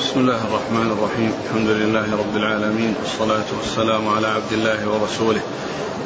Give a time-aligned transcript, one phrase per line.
[0.00, 1.32] بسم الله الرحمن الرحيم.
[1.44, 5.40] الحمد لله رب العالمين والصلاة والسلام على عبد الله ورسوله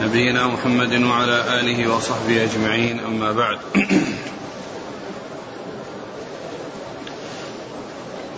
[0.03, 3.59] نبينا محمد وعلى آله وصحبه أجمعين أما بعد.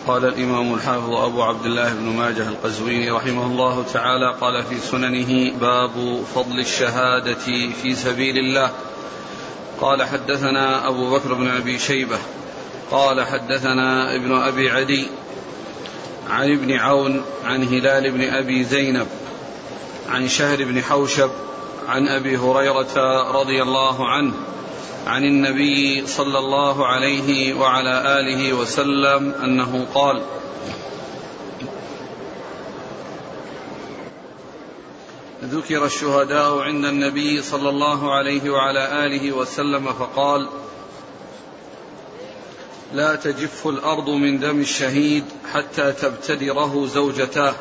[0.06, 5.52] قال الإمام الحافظ أبو عبد الله بن ماجه القزويني رحمه الله تعالى قال في سننه
[5.61, 7.45] باب فضل الشهادة
[7.82, 8.70] في سبيل الله.
[9.80, 12.18] قال حدثنا أبو بكر بن أبي شيبة
[12.91, 15.09] قال حدثنا ابن أبي عدي
[16.30, 19.06] عن ابن عون عن هلال بن أبي زينب
[20.08, 21.30] عن شهر بن حوشب
[21.88, 24.32] عن أبي هريرة رضي الله عنه
[25.06, 30.22] عن النبي صلى الله عليه وعلى آله وسلم أنه قال
[35.44, 40.48] ذكر الشهداء عند النبي صلى الله عليه وعلى آله وسلم فقال
[42.95, 47.55] لا تجف الأرض من دم الشهيد حتى تبتدره زوجتاه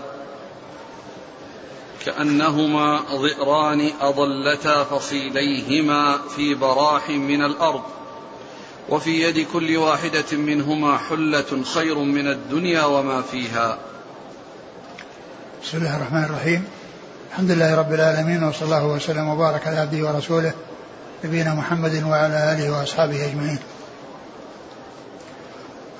[2.06, 7.82] كأنهما ضئران أضلتا فصيليهما في براح من الأرض
[8.90, 13.78] وفي يد كل واحدة منهما حلة خير من الدنيا وما فيها.
[15.64, 16.66] بسم الله الرحمن الرحيم.
[17.32, 20.54] الحمد لله رب العالمين وصلى الله وسلم وبارك على عبده ورسوله
[21.24, 23.60] نبينا محمد وعلى آله وأصحابه أجمعين.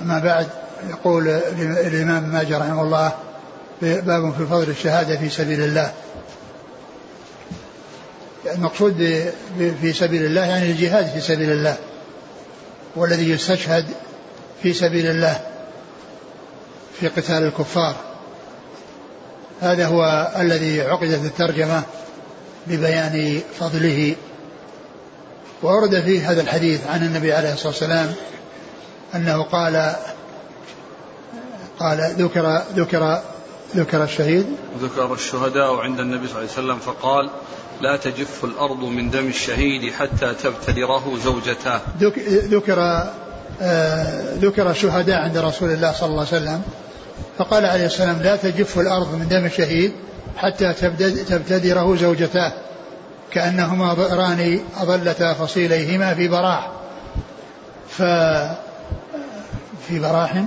[0.02, 0.48] أما بعد
[0.90, 1.28] يقول
[1.60, 3.12] الإمام ماجد رحمه الله
[3.82, 5.94] باب في فضل الشهادة في سبيل الله.
[8.54, 8.94] المقصود
[9.82, 11.78] في سبيل الله يعني الجهاد في سبيل الله
[12.96, 13.86] والذي يستشهد
[14.64, 15.40] في سبيل الله
[17.00, 17.96] في قتال الكفار.
[19.62, 21.84] هذا هو الذي عقدت الترجمة
[22.68, 24.16] ببيان فضله.
[25.64, 28.16] وورد فيه هذا الحديث عن النبي عليه الصلاة والسلام
[29.16, 29.96] أنه قال
[31.80, 33.22] قال ذكر ذكر
[33.76, 34.46] ذكر الشهيد.
[34.82, 37.30] ذكر الشهداء عند النبي صلى الله عليه وسلم فقال
[37.82, 41.82] لا تجف الأرض من دم الشهيد حتى تبتدره زوجتاه
[42.50, 43.10] ذكر
[43.62, 46.62] آه ذكر الشهداء عند رسول الله صلى الله عليه وسلم
[47.38, 49.92] فقال عليه السلام لا تجف الأرض من دم الشهيد
[50.38, 50.74] حتى
[51.30, 52.54] تبتدره زوجتاه
[53.32, 56.72] كأنهما ضئران أضلتا فصيليهما في براح.
[57.90, 58.02] ف
[59.88, 60.44] في براح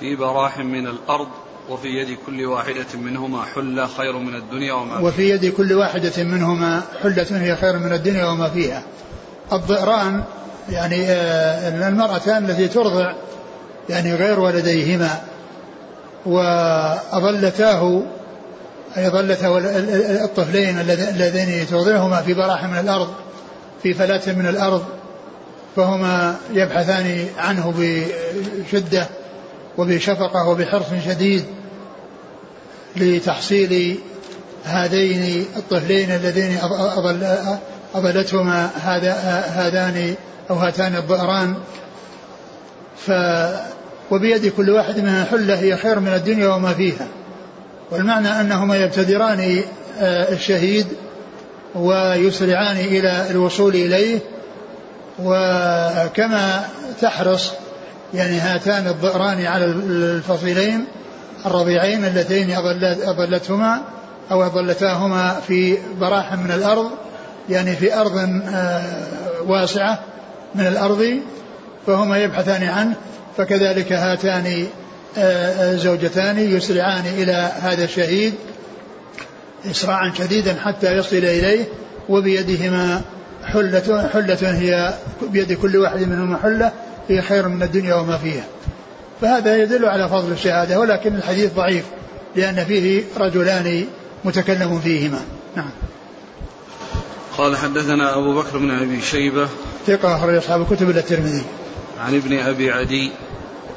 [0.00, 1.28] في براح من الأرض
[1.70, 5.08] وفي يد كل واحدة منهما حلة خير من الدنيا وما فيها.
[5.08, 8.82] وفي يد كل واحدة منهما حلة هي خير من الدنيا وما فيها.
[9.52, 10.24] الضئران
[10.70, 13.12] يعني آه، المرأتان التي ترضع
[13.88, 15.20] يعني غير ولديهما.
[16.26, 18.02] وأظلتاه
[18.96, 19.58] أي ظلتا
[20.24, 23.08] الطفلين اللذين ترضعهما في براح من الأرض
[23.82, 24.84] في فلاة من الأرض
[25.76, 29.06] فهما يبحثان عنه بشدة
[29.78, 31.44] وبشفقة وبحرص شديد
[32.96, 33.98] لتحصيل
[34.64, 36.58] هذين الطفلين اللذين
[37.94, 39.12] أضلتهما هذا
[39.48, 40.14] هذان
[40.50, 41.54] أو هاتان الضئران
[43.06, 43.10] ف
[44.10, 47.06] وبيد كل واحد منها حلة هي خير من الدنيا وما فيها.
[47.90, 49.62] والمعنى أنهما يبتدران
[50.00, 50.86] آه، الشهيد
[51.74, 54.18] ويسرعان إلى الوصول إليه.
[55.18, 56.64] وكما
[57.00, 57.52] تحرص
[58.14, 60.84] يعني هاتان الضئران على الفصيلين
[61.46, 62.56] الرضيعين اللتين
[63.02, 63.82] أضلتهما
[64.30, 66.90] أو أضلتاهما في براح من الأرض
[67.48, 68.18] يعني في أرض
[68.54, 68.82] آه،
[69.46, 69.98] واسعة
[70.54, 71.20] من الأرض
[71.86, 72.94] فهما يبحثان عنه
[73.36, 74.66] فكذلك هاتان
[75.18, 78.34] آه، زوجتان يسرعان إلى هذا الشهيد
[79.70, 81.64] إسراعا شديدا حتى يصل إليه
[82.08, 83.02] وبيدهما
[83.44, 86.72] حلة حلة هي بيد كل واحد منهما حلة
[87.08, 88.44] هي خير من الدنيا وما فيها.
[89.20, 91.84] فهذا يدل على فضل الشهادة ولكن الحديث ضعيف
[92.36, 93.84] لأن فيه رجلان
[94.24, 95.20] متكلم فيهما.
[95.56, 95.70] نعم.
[97.38, 99.48] قال حدثنا أبو بكر بن أبي شيبة
[99.86, 101.42] ثقة أخرج أصحاب الكتب إلا الترمذي.
[102.00, 103.10] عن ابن أبي عدي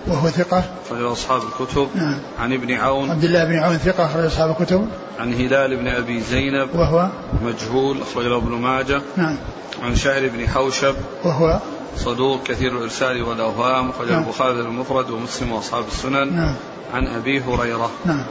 [0.08, 0.64] وهو ثقة.
[0.86, 1.88] أخرج أصحاب الكتب.
[1.96, 2.20] نعم.
[2.40, 3.10] عن ابن عون.
[3.10, 4.88] عبد الله بن عون ثقة أخرج أصحاب الكتب.
[5.20, 6.70] عن هلال بن أبي زينب.
[6.76, 7.10] وهو
[7.46, 9.02] مجهول أخرجه ابن ماجه.
[9.18, 9.38] نعم.
[9.84, 10.96] عن شهر بن حوشب.
[11.24, 11.60] وهو
[11.98, 13.90] صدوق كثير الإرسال والأوهام.
[13.90, 14.24] أخرج نعم.
[14.24, 16.36] البخاري المفرد ومسلم وأصحاب السنن.
[16.36, 16.56] نعم.
[16.94, 17.92] عن أبي هريرة.
[18.06, 18.26] نعم.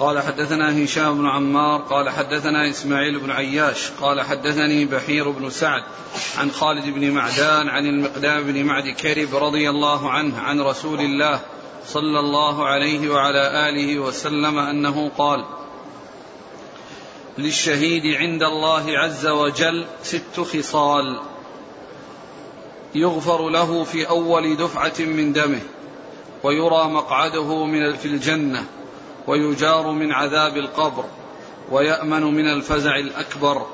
[0.00, 5.82] قال حدثنا هشام بن عمار قال حدثنا إسماعيل بن عياش قال حدثني بحير بن سعد
[6.38, 11.40] عن خالد بن معدان عن المقدام بن معد كرب رضي الله عنه عن رسول الله
[11.86, 15.44] صلى الله عليه وعلى آله وسلم أنه قال
[17.38, 21.20] للشهيد عند الله عز وجل ست خصال
[22.94, 25.60] يغفر له في أول دفعة من دمه
[26.42, 28.66] ويرى مقعده من في الجنة
[29.26, 31.04] ويجار من عذاب القبر
[31.70, 33.66] ويأمن من الفزع الأكبر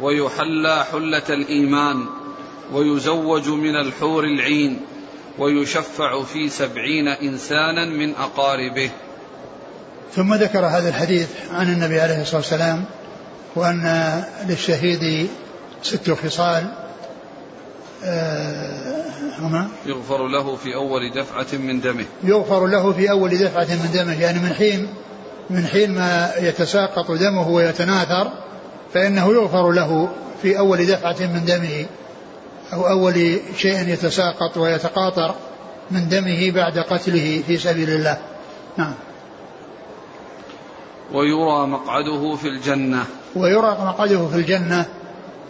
[0.00, 2.06] ويحلى حلة الإيمان
[2.72, 4.80] ويزوج من الحور العين
[5.38, 8.90] ويشفع في سبعين إنسانا من أقاربه.
[10.14, 12.84] ثم ذكر هذا الحديث عن النبي عليه الصلاة والسلام
[13.56, 15.28] وأن للشهيد
[15.82, 16.66] ست خصال
[18.04, 19.09] آه،
[19.40, 22.04] هما يغفر له في أول دفعة من دمه.
[22.24, 24.20] يغفر له في أول دفعة من دمه.
[24.20, 24.88] يعني من حين
[25.50, 28.30] من حين ما يتساقط دمه ويتناثر
[28.94, 30.08] فإنه يغفر له
[30.42, 31.86] في أول دفعة من دمه
[32.72, 35.34] أو أول شيء يتساقط ويتقاطر
[35.90, 38.18] من دمه بعد قتله في سبيل الله.
[38.76, 38.94] نعم.
[41.12, 43.04] ويرى مقعده في الجنة.
[43.36, 44.86] ويرى مقعده في الجنة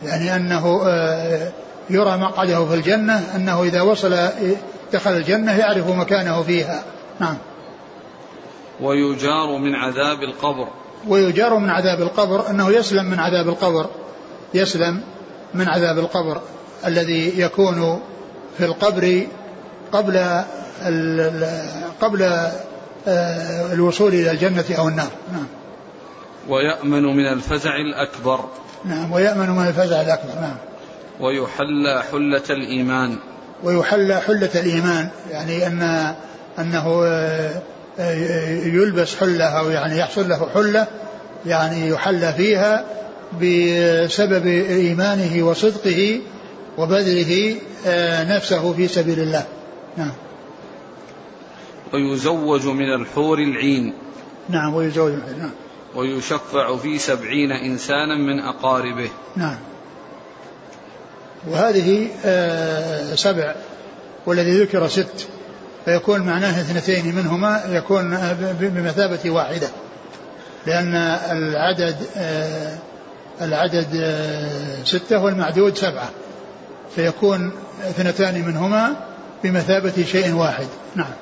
[0.02, 1.52] يعني أنه آه،
[1.90, 4.28] يرى مقعده في الجنة أنه إذا وصل
[4.92, 6.82] دخل الجنة يعرف مكانه فيها.
[7.20, 7.36] نعم.
[8.80, 10.68] ويجار من عذاب القبر.
[11.08, 13.86] ويجار من عذاب القبر أنه يسلم من عذاب القبر.
[14.54, 15.00] يسلم
[15.54, 16.40] من عذاب القبر
[16.86, 18.00] الذي يكون
[18.58, 19.26] في القبر
[19.92, 20.42] قبل
[22.00, 22.22] قبل
[23.08, 25.10] آه، الوصول إلى الجنة أو النار.
[25.32, 25.46] نعم.
[26.48, 28.44] ويأمن من الفزع الأكبر.
[28.84, 30.34] نعم ويأمن من الفزع الأكبر.
[30.40, 30.56] نعم.
[31.20, 33.16] ويحلى حلة الإيمان.
[33.64, 36.14] ويحلى حلة الإيمان يعني أن
[36.58, 37.62] أنه آه،
[37.98, 40.86] آه، يلبس حلة أو يعني يحصل له حلة
[41.46, 42.84] يعني يحلى فيها
[43.32, 46.20] بسبب إيمانه وصدقه
[46.78, 47.56] وبذله
[47.86, 49.46] آه، نفسه في سبيل الله.
[49.96, 50.12] نعم.
[51.92, 53.94] ويزوج من الحور العين.
[54.48, 55.50] نعم ويزوج نعم
[55.94, 59.10] ويشفع في سبعين إنسانا من أقاربه.
[59.36, 59.56] نعم.
[61.48, 63.54] وهذه آه، سبع
[64.26, 65.28] والذي ذكر ست
[65.84, 68.18] فيكون معناه اثنتين منهما يكون
[68.60, 69.68] بمثابة واحدة
[70.66, 70.94] لأن
[71.30, 72.78] العدد آه،
[73.40, 74.16] العدد
[74.84, 76.10] ستة والمعدود سبعة
[76.94, 78.96] فيكون اثنتان منهما
[79.44, 80.66] بمثابة شيء واحد.
[80.94, 81.12] نعم.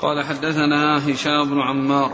[0.00, 2.12] قال حدثنا هشام بن عمار.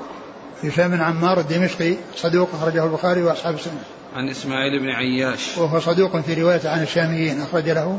[0.64, 3.82] هشام بن عمار الدمشقي صدوق أخرجه البخاري وأصحاب السنة.
[4.17, 5.58] عن إسماعيل بن عياش.
[5.58, 7.99] وهو صدوق في رواية عن الشاميين أخرج له.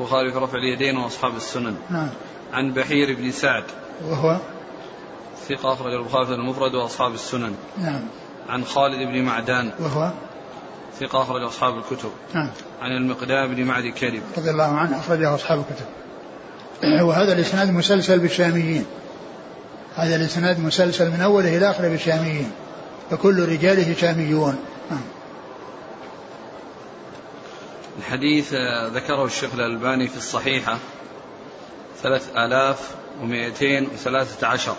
[0.00, 1.76] البخاري في رفع اليدين وأصحاب السنن.
[1.90, 2.08] نعم.
[2.52, 3.64] عن بحير بن سعد.
[4.08, 4.36] وهو؟
[5.48, 7.54] ثقة أخرج البخاري في المفرد وأصحاب السنن.
[7.82, 8.00] نعم.
[8.48, 9.70] عن خالد بن معدان.
[9.80, 10.10] وهو؟
[11.00, 12.10] ثقة أخرج أصحاب الكتب.
[12.34, 12.50] نعم.
[12.82, 15.86] عن المقدام بن معدي كريم رضي الله عنه أخرجه أصحاب الكتب.
[17.02, 18.86] وهذا الإسناد مسلسل بالشاميين.
[19.96, 22.50] هذا الإسناد مسلسل من أوله إلى آخره بالشاميين
[23.10, 24.58] فكل رجاله شاميون.
[24.90, 25.00] نعم.
[27.98, 28.54] الحديث
[28.94, 30.78] ذكره الشيخ الألباني في الصحيحة
[32.02, 32.90] ثلاث آلاف
[33.22, 34.76] ومائتين وثلاثة عشر.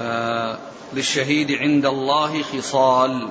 [0.00, 0.58] آه
[0.94, 3.28] للشهيد عند الله خصال.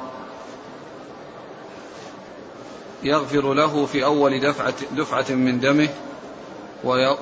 [3.03, 5.89] يغفر له في أول دفعة, دفعة من دمه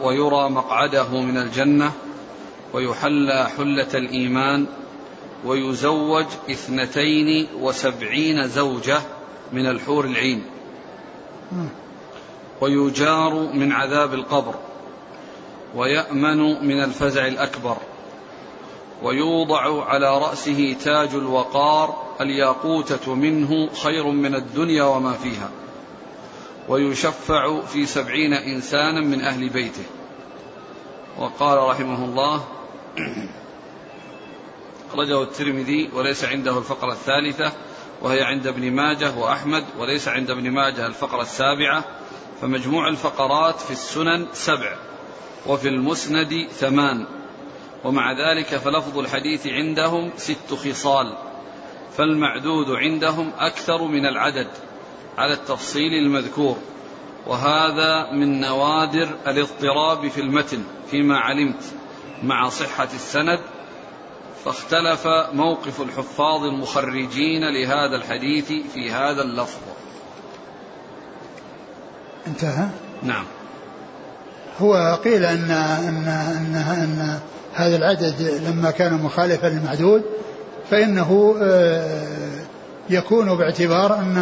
[0.01, 1.91] ويرى مقعده من الجنة
[2.73, 4.65] ويحلى حلة الإيمان
[5.45, 9.01] ويزوج اثنتين وسبعين زوجة
[9.53, 10.43] من الحور العين.
[12.61, 14.55] ويجار من عذاب القبر
[15.75, 17.77] ويأمن من الفزع الأكبر
[19.03, 25.49] ويوضع على رأسه تاج الوقار الياقوتة منه خير من الدنيا وما فيها.
[26.67, 29.85] ويشفع في سبعين إنسانا من أهل بيته.
[31.17, 32.43] وقال رحمه الله
[34.89, 37.51] أخرجه الترمذي وليس عنده الفقرة الثالثة
[38.01, 41.83] وهي عند ابن ماجه وأحمد وليس عند ابن ماجه الفقرة السابعة
[42.41, 44.75] فمجموع الفقرات في السنن سبع
[45.47, 47.05] وفي المسند ثمان.
[47.83, 51.17] ومع ذلك فلفظ الحديث عندهم ست خصال
[51.97, 54.47] فالمعدود عندهم أكثر من العدد.
[55.17, 56.57] على التفصيل المذكور.
[57.27, 61.63] وهذا من نوادر الاضطراب في المتن فيما علمت
[62.23, 63.39] مع صحة السند.
[64.45, 69.61] فاختلف موقف الحفاظ المخرجين لهذا الحديث في هذا اللفظ.
[72.27, 72.67] انتهى؟
[73.03, 73.25] نعم.
[74.59, 77.19] هو قيل ان ان ان, أن
[77.53, 80.03] هذا العدد لما كان مخالفا للمعدود
[80.71, 82.05] فإنه آه،
[82.89, 84.17] يكون باعتبار أن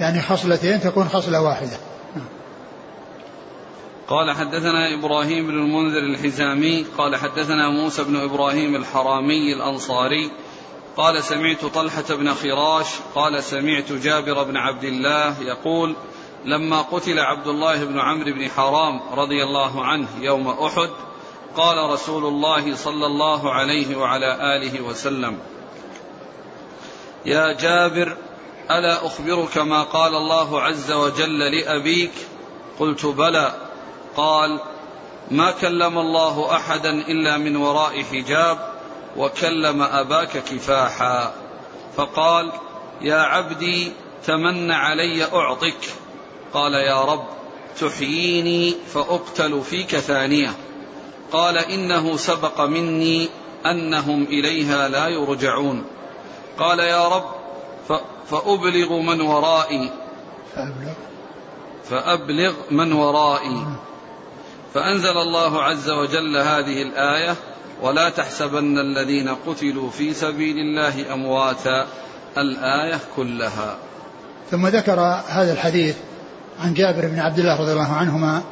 [0.00, 1.76] يعني خصلتين تكون خصلة واحدة.
[4.08, 10.30] قال حدثنا إبراهيم بن المنذر الحزامي قال حدثنا موسى بن إبراهيم الحرامي الأنصاري
[10.96, 15.96] قال سمعت طلحة بن خراش قال سمعت جابر بن عبد الله يقول
[16.44, 20.90] لما قتل عبد الله بن عمرو بن حرام رضي الله عنه يوم أحد
[21.56, 25.38] قال رسول الله صلى الله عليه وعلى آله وسلم
[27.26, 28.16] يا جابر
[28.78, 32.12] ألا أخبرك ما قال الله عز وجل لأبيك؟
[32.78, 33.54] قلت بلى.
[34.16, 34.60] قال
[35.30, 38.58] ما كلم الله أحدا إلا من وراء حجاب
[39.16, 41.34] وكلم أباك كفاحا.
[41.96, 42.52] فقال
[43.00, 43.92] يا عبدي
[44.26, 45.94] تمن علي أعطك.
[46.54, 47.24] قال يا رب
[47.80, 50.54] تحييني فأقتل فيك ثانية.
[51.32, 53.28] قال إنه سبق مني
[53.66, 55.84] أنهم إليها لا يرجعون.
[56.58, 57.40] قال يا رب
[58.30, 59.90] فأبلغ من ورائي.
[60.54, 60.92] فأبلغ.
[61.84, 63.66] فأبلغ من ورائي.
[64.74, 67.34] فأنزل الله عز وجل هذه الآية
[67.82, 71.86] ولا تحسبن الذين قتلوا في سبيل الله أمواتا.
[72.38, 73.76] الآية كلها.
[74.50, 75.96] ثم ذكر هذا الحديث
[76.60, 78.42] عن جابر بن عبد الله رضي الله عنهما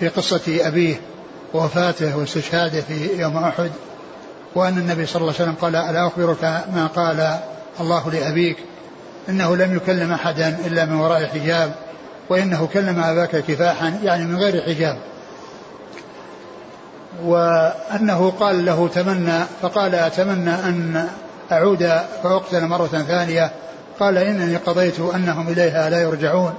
[0.00, 1.00] في قصة أبيه
[1.54, 3.70] ووفاته واستشهاده في يوم أحد
[4.54, 6.42] وأن النبي صلى الله عليه وسلم قال ألا أخبرك
[6.74, 7.38] ما قال
[7.80, 8.56] الله لأبيك
[9.28, 11.72] إنه لم يكلم أحدا إلا من وراء حجاب
[12.28, 14.98] وإنه كلم أباك كفاحا يعني من غير حجاب.
[17.24, 21.08] وأنه قال له تمنى فقال أتمنى أن
[21.52, 23.50] أعود فأقتل مرة ثانية.
[24.00, 26.54] قال إنني قضيت أنهم إليها لا يرجعون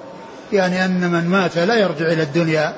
[0.54, 2.74] يعني أن من مات لا يرجع إلى الدنيا.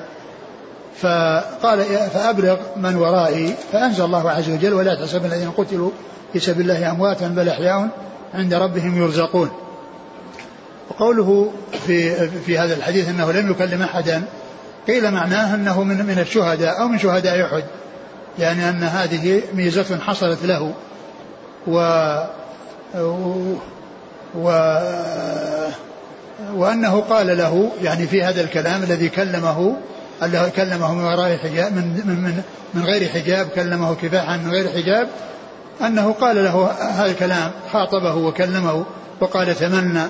[1.00, 5.90] فقال فأبلغ من ورائي فأنزل الله عز وجل ولا تحسب الذين قتلوا
[6.32, 7.88] في سبيل الله أمواتا بل أحياء
[8.34, 9.50] عند ربهم يرزقون
[10.90, 11.52] وقوله
[11.86, 14.22] في في هذا الحديث إنه لم يكلم أحدا
[14.86, 17.64] قيل معناه إنه من من الشهداء أو من شهداء أحد
[18.38, 20.74] يعني أن هذه ميزة حصلت له.
[21.66, 21.78] و
[24.34, 24.48] و
[26.54, 29.76] وأنه قال له يعني في هذا الكلام الذي كلمه
[30.22, 32.42] الله كلمه من وراء حجاب من من من,
[32.74, 35.08] من غير حجاب كلمه كفاحا من غير حجاب
[35.80, 38.84] أنه قال له هذا الكلام خاطبه وكلمه
[39.20, 40.02] وقال تمنى.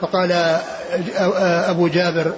[0.00, 0.58] فقال
[1.68, 2.32] أبو جابر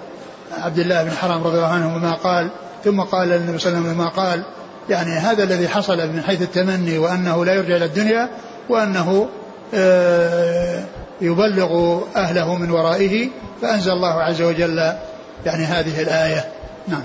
[0.52, 2.50] عبد الله بن حرام رضي الله عنه ما قال
[2.84, 4.42] ثم قال النبي صلى الله عليه وسلم ما قال.
[4.90, 8.30] يعني هذا الذي حصل من حيث التمني وأنه لا يرجع إلى الدنيا
[8.68, 9.28] وأنه
[9.74, 10.84] آه،
[11.20, 13.28] يبلغ أهله من ورائه
[13.62, 14.78] فأنزل الله عز وجل
[15.46, 16.44] يعني هذه الآية.
[16.88, 17.04] نعم.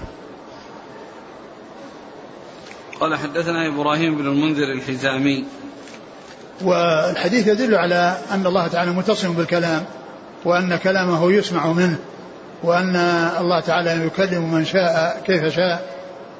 [2.99, 5.45] قال حدثنا إبراهيم بن المنذر الحزامي.
[6.61, 9.85] والحديث يدل على أن الله تعالى متصم بالكلام.
[10.47, 11.97] وأن كلامه يسمع منه
[12.63, 12.95] وأن
[13.39, 15.81] الله تعالى يكلم من شاء كيف شاء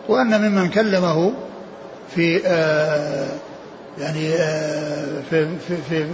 [0.07, 1.33] وأن ممن كلمه
[2.15, 3.27] في آه
[3.97, 6.05] يعني آه في, في, في,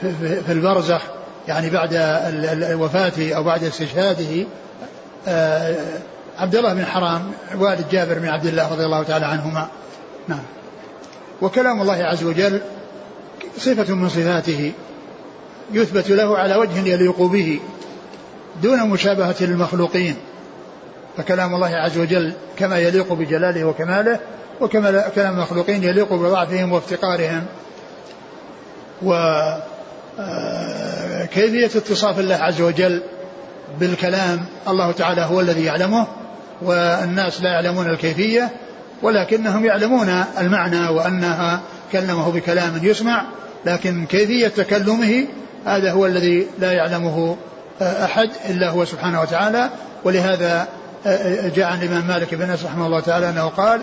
[0.00, 1.02] في, في البرزخ
[1.48, 1.94] يعني بعد
[2.80, 4.46] وفاته أو بعد استشهاده
[5.28, 5.74] آه
[6.38, 9.68] عبد الله بن حرام والد جابر بن عبد الله رضي الله تعالى عنهما.
[10.28, 10.42] نعم.
[11.42, 12.60] وكلام الله عز وجل
[13.58, 14.72] صفة من صفاته.
[15.72, 17.60] يثبت له على وجه يليق به
[18.62, 20.16] دون مشابهة للمخلوقين.
[21.16, 24.20] فكلام الله عز وجل كما يليق بجلاله وكماله
[24.60, 27.44] وكما كلام المخلوقين يليق بضعفهم وافتقارهم.
[29.02, 29.60] وكيفية
[31.64, 33.02] آه، اتصاف الله عز وجل
[33.80, 36.06] بالكلام الله تعالى هو الذي يعلمه
[36.62, 38.50] والناس لا يعلمون الكيفية
[39.02, 41.60] ولكنهم يعلمون المعنى وأنها
[41.92, 43.24] كلمه بكلام يسمع
[43.66, 45.26] لكن كيفية تكلمه
[45.66, 47.36] هذا هو الذي لا يعلمه
[47.82, 49.70] آه، أحد إلا هو سبحانه وتعالى.
[50.04, 50.68] ولهذا
[51.06, 53.80] آه، آه، جاء عن الإمام مالك بن أنس رحمه الله تعالى أنه قال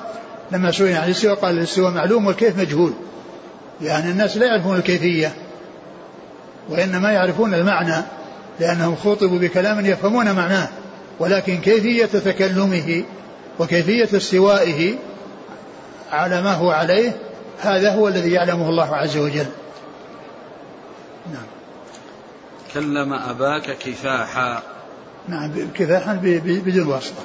[0.52, 2.94] لما سئل عن الاستواء قال الاستواء معلوم والكيف مجهول
[3.82, 5.34] يعني الناس لا يعرفون الكيفية
[6.70, 8.04] وإنما يعرفون المعنى
[8.60, 10.68] لأنهم خوطبوا بكلام يفهمون معناه.
[11.20, 13.04] ولكن كيفية تكلمه
[13.60, 14.96] وكيفية استوائه
[16.12, 17.12] على ما هو عليه
[17.62, 19.46] هذا هو الذي يعلمه الله عز وجل.
[21.34, 21.53] نعم.
[22.74, 24.64] كلم أباك كفاحا.
[25.28, 26.14] نعم كفاحا
[26.44, 27.24] بدون واسطة.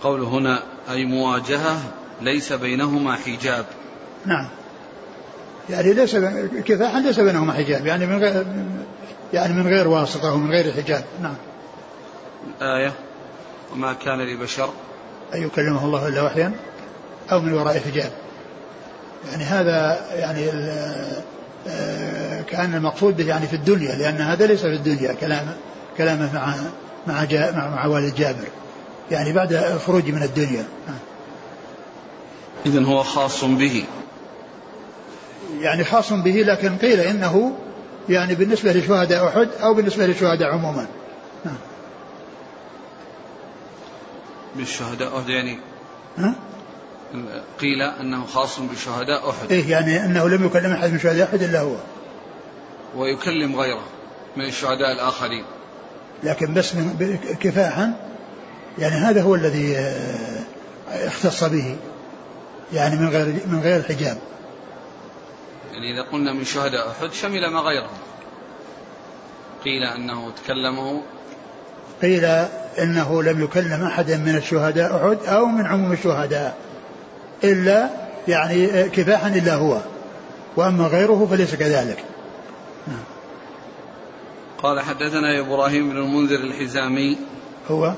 [0.00, 1.76] قول هنا أي مواجهة
[2.20, 3.66] ليس بينهما حجاب.
[4.26, 4.48] نعم.
[5.70, 6.16] يعني ليس
[6.64, 8.46] كفاحا ليس بينهما حجاب يعني من غير
[9.32, 11.04] يعني من غير واسطة ومن غير حجاب.
[11.22, 11.36] نعم.
[12.60, 12.92] الآية
[13.72, 14.70] وما كان لبشر.
[15.34, 16.52] أن يكلمه الله إلا وحيا
[17.32, 18.10] أو من وراء حجاب.
[19.30, 20.50] يعني هذا يعني
[22.50, 25.56] كان المقصود به يعني في الدنيا لأن هذا ليس في الدنيا كلامه
[25.98, 26.54] كلامه مع
[27.06, 28.48] مع جا مع, مع والد جابر
[29.10, 30.64] يعني بعد خروجه من الدنيا.
[32.66, 33.84] إذا هو خاص به.
[35.60, 37.56] يعني خاص به لكن قيل إنه
[38.08, 40.86] يعني بالنسبة لشهداء أحد أو بالنسبة للشهداء عموما.
[41.44, 41.56] نعم.
[44.56, 45.58] بالشهداء أحد يعني؟
[46.18, 46.34] ها؟
[47.60, 49.50] قيل أنه خاص بشهداء أحد.
[49.52, 51.74] إيه يعني أنه لم يكلم أحد من شهداء أحد إلا هو.
[52.96, 53.84] ويكلم غيره
[54.36, 55.44] من الشهداء الآخرين.
[56.22, 57.92] لكن بس من كفاحا
[58.78, 60.44] يعني هذا هو الذي آه،
[60.88, 61.76] اختص به
[62.72, 64.18] يعني من غير من غير حجاب.
[65.72, 67.90] يعني إذا قلنا من شهداء أحد شمل ما غيره.
[69.64, 71.02] قيل أنه تكلمه.
[72.02, 72.24] قيل
[72.78, 76.67] إنه لم يكلم أحدا من الشهداء أحد أو من عموم الشهداء.
[77.44, 77.88] إلا
[78.28, 79.80] يعني كفاحا إلا هو.
[80.56, 82.04] وأما غيره فليس كذلك.
[84.62, 87.16] قال حدثنا إبراهيم بن المنذر الحزامي.
[87.70, 87.92] هو؟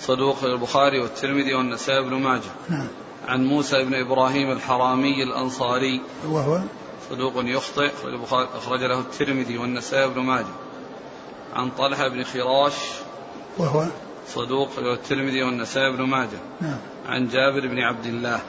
[0.00, 2.50] صدوق البخاري والترمذي والنسائي بن ماجه.
[2.68, 2.88] نعم.
[3.28, 6.00] عن موسى بن إبراهيم الحرامي الأنصاري.
[6.28, 6.60] وهو؟
[7.10, 7.90] صدوق يخطئ
[8.32, 10.54] أخرج له الترمذي والنسائي بن ماجه.
[11.54, 12.74] عن طلحة بن خراش.
[13.58, 13.84] وهو؟
[14.34, 16.38] صدوق الترمذي والنسائي بن ماجه.
[16.60, 16.78] نعم.
[17.06, 18.40] عن جابر بن عبد الله.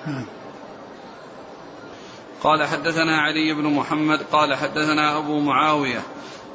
[2.43, 6.01] قال حدثنا علي بن محمد قال حدثنا أبو معاوية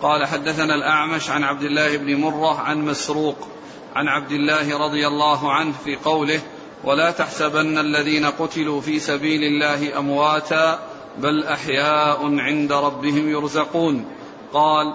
[0.02, 3.48] قال حدثنا الأعمش عن عبد الله بن مرة عن مسروق
[3.94, 6.40] عن عبد الله رضي الله عنه في قوله
[6.84, 10.78] ولا تحسبن الذين قتلوا في سبيل الله أمواتا
[11.18, 14.06] بل أحياء عند ربهم يرزقون.
[14.52, 14.94] قال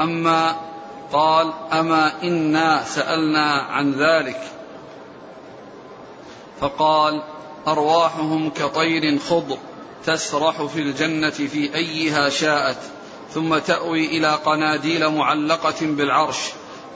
[0.00, 0.56] أما
[1.12, 4.40] قال أما إنا سألنا عن ذلك.
[6.60, 7.22] فقال
[7.68, 9.58] أرواحهم كطير خضر
[10.06, 12.78] تسرح في الجنة في أيها شاءت
[13.34, 16.38] ثم تأوي إلى قناديل معلقة بالعرش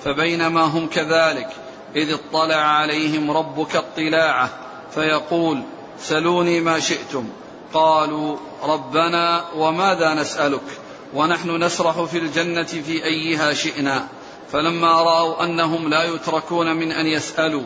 [0.04, 1.48] فبينما هم كذلك
[1.96, 4.50] إذ اطلع عليهم ربك اطلاعه
[4.94, 5.62] فيقول
[5.98, 7.28] سلوني ما شئتم.
[7.74, 10.78] قالوا ربنا وماذا نسألك؟
[11.14, 14.08] ونحن نسرح في الجنة في أيها شئنا.
[14.52, 17.62] فلما رأوا أنهم لا يتركون من أن يسألوا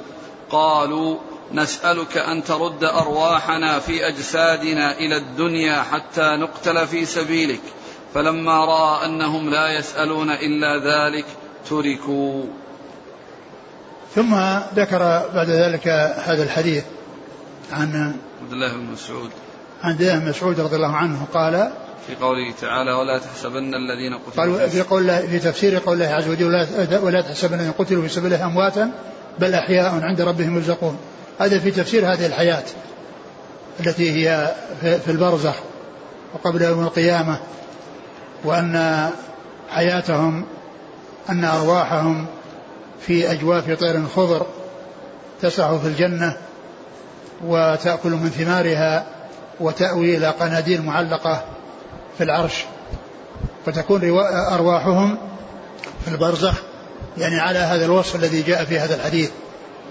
[0.51, 1.19] قالوا
[1.53, 7.61] نسألك أن ترد أرواحنا في أجسادنا إلى الدنيا حتى نقتل في سبيلك
[8.15, 11.25] فلما رأى أنهم لا يسألون إلا ذلك
[11.71, 12.45] تركوا.
[14.15, 14.35] ثم
[14.75, 14.99] ذكر
[15.35, 15.89] بعد ذلك
[16.25, 16.85] هذا الحديث
[17.73, 19.31] عن عبد الله بن مسعود.
[19.83, 21.73] عن عبد الله بن مسعود رضي الله عنه قال
[22.07, 26.29] في قوله تعالى ولا تحسبن الذين قتلوا قالوا في قول في تفسير قول الله عز
[26.29, 26.67] وجل
[27.03, 28.91] ولا تحسبن الذين قتلوا في سبيل الله امواتا
[29.39, 30.99] بل أحياء عند ربهم يرزقون.
[31.39, 32.65] هذا في تفسير هذه الحياة
[33.81, 35.55] التي هي في البرزخ
[36.35, 37.39] وقبل يوم القيامة
[38.45, 39.11] وأن
[39.71, 40.45] حياتهم
[41.31, 42.27] أن أرواحهم
[43.07, 44.47] في أجواف طير خضر
[45.43, 46.37] تسع في الجنة
[47.45, 49.07] وتأكل من ثمارها
[49.61, 51.45] وتأوي إلى قناديل معلقة
[52.19, 52.65] في العرش.
[53.67, 54.19] فتكون
[54.53, 55.19] أرواحهم
[56.05, 56.63] في البرزخ
[57.19, 59.31] يعني على هذا الوصف الذي جاء في هذا الحديث.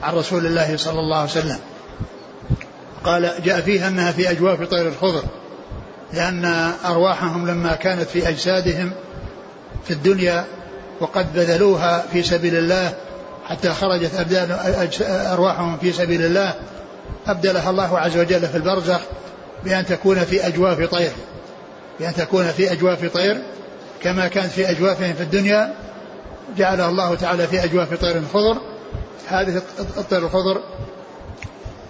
[0.04, 1.60] عن رسول الله صلى الله عليه وسلم.
[3.04, 5.24] قال جاء فيها أنها في أجواف طير الخضر
[6.14, 8.92] لأن أرواحهم لما كانت في أجسادهم
[9.86, 10.46] في الدنيا
[11.00, 12.94] وقد بذلوها في سبيل الله
[13.46, 14.58] حتى خرجت أبدان
[15.02, 16.54] أرواحهم في سبيل الله
[17.28, 19.00] أبدلها الله عز وجل في البرزخ
[19.64, 21.12] بأن تكون في أجواف طير.
[22.00, 23.38] بأن تكون في أجواف طير
[24.02, 25.74] كما كانت في أجوافهم في الدنيا
[26.58, 28.58] جعلها الله تعالى في أجواف طير خضر
[29.28, 30.62] هذه الطير الخضر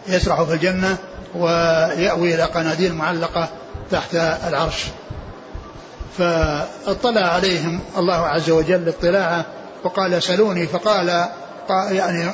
[0.07, 0.97] يسرح في الجنة
[1.35, 3.49] ويأوي إلى قناديل معلقة
[3.91, 4.15] تحت
[4.47, 4.85] العرش.
[6.17, 9.45] فاطلع عليهم الله عز وجل اطلاعه
[9.83, 11.27] وقال سلوني فقال
[11.91, 12.31] يعني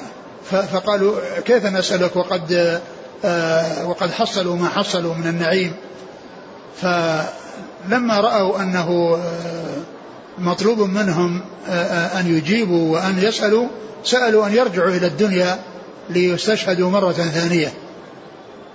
[0.52, 2.82] فقالوا كيف نسألك وقد
[3.26, 5.74] آه، وقد حصلوا ما حصلوا من النعيم؟
[6.82, 9.82] فلما رأوا أنه آه،
[10.38, 13.68] مطلوب منهم آه، أن يجيبوا وأن يسألوا
[14.04, 15.60] سألوا أن يرجعوا إلى الدنيا
[16.10, 17.74] ليستشهدوا مرة ثانية.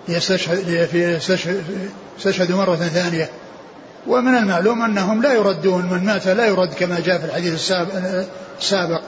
[0.09, 3.31] ليستشهدوا مرة ثانية.
[4.07, 5.87] ومن المعلوم أنهم لا يردون.
[5.87, 7.73] من مات لا يرد كما جاء في الحديث
[8.59, 9.01] السابق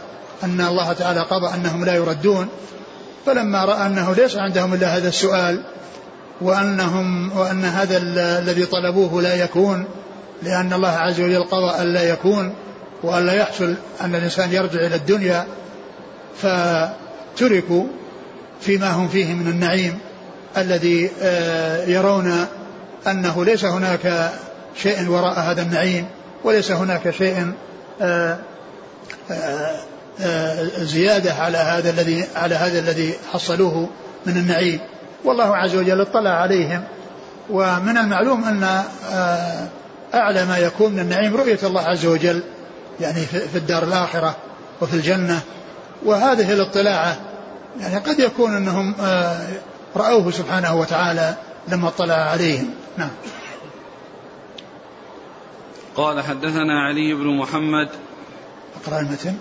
[0.45, 2.49] أن الله تعالى قضى أنهم لا يردون.
[3.27, 5.63] فلما رأى أنه ليس عندهم إلا هذا السؤال
[6.41, 7.97] وأنهم وأن هذا
[8.39, 9.85] الذي طلبوه لا يكون
[10.43, 12.55] لأن الله عز وجل قضى أن لا يكون
[13.03, 15.47] وأن لا يحصل أن الإنسان يرجع إلى الدنيا
[16.43, 17.85] فتركوا
[18.61, 19.99] فيما هم فيه من النعيم
[20.57, 22.47] الذي آه، يرون
[23.07, 24.33] أنه ليس هناك
[24.77, 26.07] شيء وراء هذا النعيم
[26.45, 27.53] وليس هناك شيء
[28.03, 28.39] آه،
[30.21, 33.89] آه، زيادة على هذا الذي على هذا الذي حصلوه
[34.27, 34.81] من النعيم.
[35.25, 36.85] والله عز وجل اطلع عليهم.
[37.51, 38.63] ومن المعلوم أن
[39.13, 39.69] آه،
[40.15, 42.43] أعلى ما يكون من النعيم رؤية الله عز وجل
[43.01, 44.37] يعني في الدار الآخرة
[44.81, 45.41] وفي الجنة.
[46.05, 47.21] وهذه الاطلاعة
[47.81, 49.49] يعني قد يكون أنهم آه،
[49.97, 51.37] رأوه سبحانه وتعالى
[51.69, 52.71] لما اطلع عليهم.
[52.97, 53.11] نعم.
[55.97, 57.89] قال حدثنا علي بن محمد.
[58.85, 59.35] أقرأ المتن.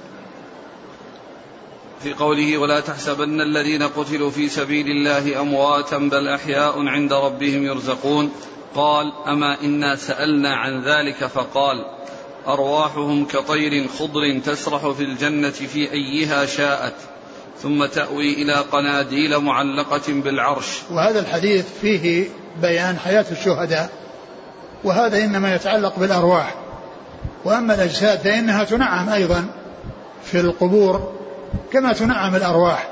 [2.03, 8.31] في قوله ولا تحسبن الذين قتلوا في سبيل الله أمواتا بل أحياء عند ربهم يرزقون
[8.75, 11.85] قال أما إنا سألنا عن ذلك فقال
[12.47, 16.93] أرواحهم كطير خضر تسرح في الجنة في أيها شاءت
[17.61, 20.81] ثم تأوي إلى قناديل معلقة بالعرش.
[20.91, 22.27] وهذا الحديث فيه
[22.61, 23.89] بيان حياة الشهداء
[24.83, 26.55] وهذا إنما يتعلق بالأرواح.
[27.45, 29.45] وأما الأجساد فإنها تنعم أيضا
[30.23, 31.13] في القبور
[31.73, 32.87] كما تنعم الأرواح.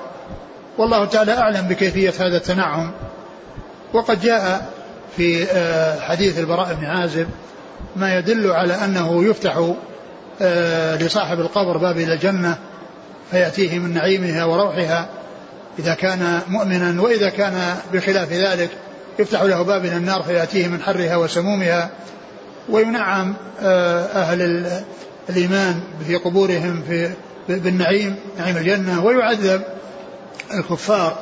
[0.78, 2.91] والله تعالى أعلم بكيفية هذا التنعم.
[3.94, 4.70] وقد جاء
[5.18, 7.28] في آه، حديث البراء بن عازب
[7.95, 9.74] ما يدل على أنه يفتح
[10.41, 12.58] آه، لصاحب القبر باب إلى الجنة
[13.32, 15.10] فيأتيه من نعيمها وروحها
[15.80, 18.69] إذا كان مؤمنا وإذا كان بخلاف ذلك
[19.19, 21.89] يفتح له باب إلى النار فيأتيه من حرها وسمومها
[22.69, 24.67] وينعم آه، أهل
[25.30, 27.10] الإيمان في قبورهم في
[27.50, 29.62] بالنعيم نعيم الجنة ويعذب
[30.54, 31.17] الكفار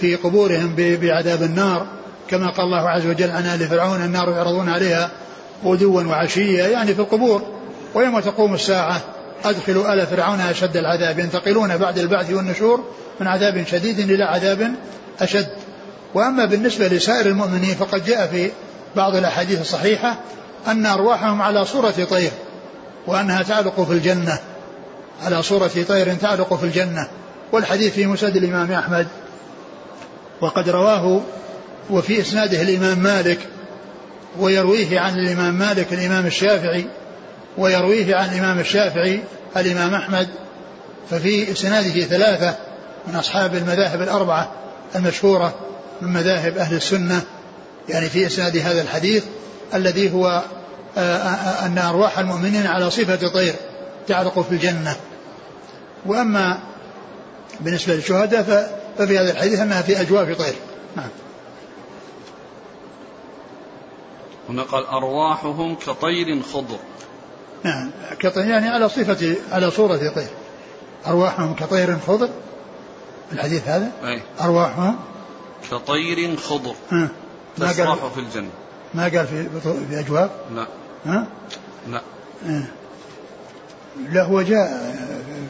[0.00, 1.86] في قبورهم بعذاب النار
[2.30, 5.10] كما قال الله عز وجل عن آل فرعون النار يعرضون عليها
[5.64, 7.42] غدوا وعشيا يعني في القبور.
[7.94, 9.00] ويوم تقوم الساعة
[9.44, 11.18] أدخلوا آل فرعون أشد العذاب.
[11.18, 12.84] ينتقلون بعد البعث والنشور
[13.20, 14.74] من عذاب شديد إلى عذاب
[15.20, 15.48] أشد.
[16.14, 18.50] وأما بالنسبة لسائر المؤمنين فقد جاء في
[18.96, 20.16] بعض الأحاديث الصحيحة
[20.66, 22.30] أن أرواحهم على صورة طير
[23.06, 24.38] وأنها تعلق في الجنة.
[25.24, 27.08] على صورة طير تعلق في الجنة.
[27.52, 29.06] والحديث في مسند الإمام أحمد.
[30.40, 31.20] وقد رواه
[31.90, 33.38] وفي إسناده الإمام مالك.
[34.38, 36.86] ويرويه عن الإمام مالك الإمام الشافعي
[37.58, 39.20] ويرويه عن الإمام الشافعي
[39.56, 40.28] الإمام أحمد
[41.10, 42.56] ففي إسناده ثلاثة
[43.06, 44.52] من أصحاب المذاهب الأربعة
[44.96, 45.54] المشهورة
[46.02, 47.22] من مذاهب أهل السنة
[47.88, 49.24] يعني في إسناد هذا الحديث
[49.74, 50.42] الذي هو
[50.98, 53.54] آه، آه، أن أرواح المؤمنين على صفة طير
[54.08, 54.96] تعلق في الجنة.
[56.06, 56.58] وأما
[57.60, 58.42] بالنسبة للشهداء
[58.98, 60.54] ففي هذا الحديث أنها في أجواف طير.
[60.96, 61.08] نعم.
[64.50, 66.78] هنا قال أرواحهم كطير خضر.
[67.64, 70.28] نعم كطير يعني على صفة على صورة طير.
[71.06, 72.28] أرواحهم كطير خضر
[73.32, 74.22] الحديث هذا؟ أي.
[74.40, 74.98] أرواحهم
[75.70, 76.74] كطير خضر.
[76.90, 77.08] ها.
[77.56, 78.50] تسرح في الجنة.
[78.94, 79.48] ما قال في
[79.88, 80.66] في أجواف لا.
[81.06, 81.26] ها؟
[81.88, 82.02] لا.
[84.12, 84.96] لا هو جاء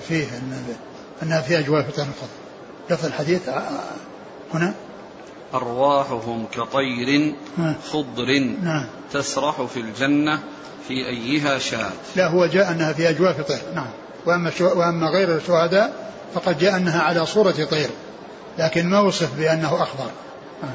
[0.08, 0.64] فيه أن
[1.22, 2.10] أنها في أجواف الخضر.
[2.90, 3.48] لفظ الحديث
[4.54, 4.74] هنا.
[5.54, 7.34] أرواحهم كطير
[7.92, 8.86] خضر نعم.
[9.12, 10.38] تسرح في الجنة
[10.88, 13.60] في أيها شاءت لا هو جاء أنها في أجواف طير.
[13.74, 13.90] نعم.
[14.26, 17.90] وأما, وأما غير الشهداء فقد جاء أنها على صورة طير
[18.58, 20.10] لكن ما وصف بأنه أخضر.
[20.62, 20.72] نعم.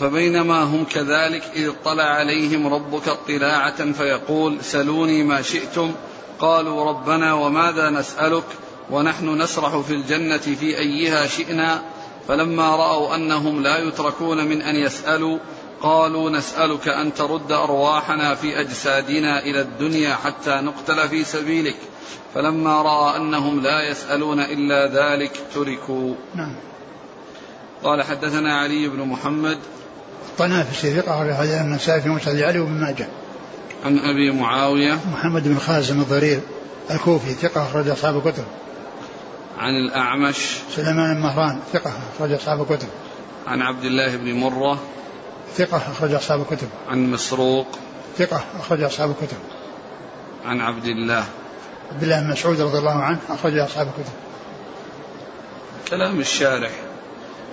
[0.00, 5.92] فبينما هم كذلك إذ اطلع عليهم ربك اطلاعة فيقول سلوني ما شئتم
[6.38, 8.44] قالوا ربنا وماذا نسألك
[8.90, 11.82] ونحن نسرح في الجنة في أيها شئنا؟
[12.28, 15.38] فلما رأوا أنهم لا يتركون من أن يسألوا
[15.82, 21.76] قالوا نسألك أن ترد أرواحنا في أجسادنا إلى الدنيا حتى نقتل في سبيلك.
[22.34, 26.14] فلما رأى أنهم لا يسألون إلا ذلك تركوا.
[26.34, 26.54] نعم.
[27.84, 29.58] قال حدثنا علي بن محمد.
[30.28, 33.08] الطنافسي ثقة أخرج حديث النسائي في مسند علي وابن ماجه.
[33.84, 36.40] عن أبي معاوية محمد بن خازم الضرير
[36.90, 38.44] الكوفي ثقة أخرج أصحاب الكتب.
[39.58, 40.36] عن الأعمش
[40.70, 42.88] سليمان بن مهران ثقة أخرج أصحاب الكتب.
[43.46, 44.78] عن عبد الله بن مرة
[45.56, 46.68] ثقة أخرج أصحاب الكتب.
[46.88, 47.66] عن مسروق
[48.18, 49.38] ثقة أخرج أصحاب الكتب.
[50.44, 51.24] عن عبد الله
[51.92, 54.12] عبد الله بن مسعود رضي الله عنه أخرج أصحاب الكتب.
[55.88, 56.70] كلام الشارح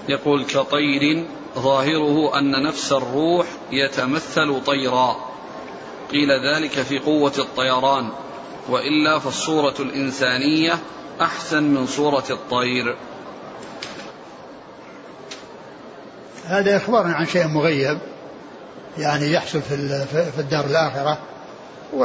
[0.10, 5.29] يقول كطير ظاهره أن نفس الروح يتمثل طيرا
[6.12, 8.10] قيل ذلك في قوة الطيران
[8.70, 10.80] وإلا فالصورة الإنسانية
[11.22, 12.96] أحسن من صورة الطير.
[16.46, 18.00] هذا إخبار عن شيء مغيب
[18.98, 21.18] يعني يحصل في في الدار الآخرة
[21.94, 22.04] و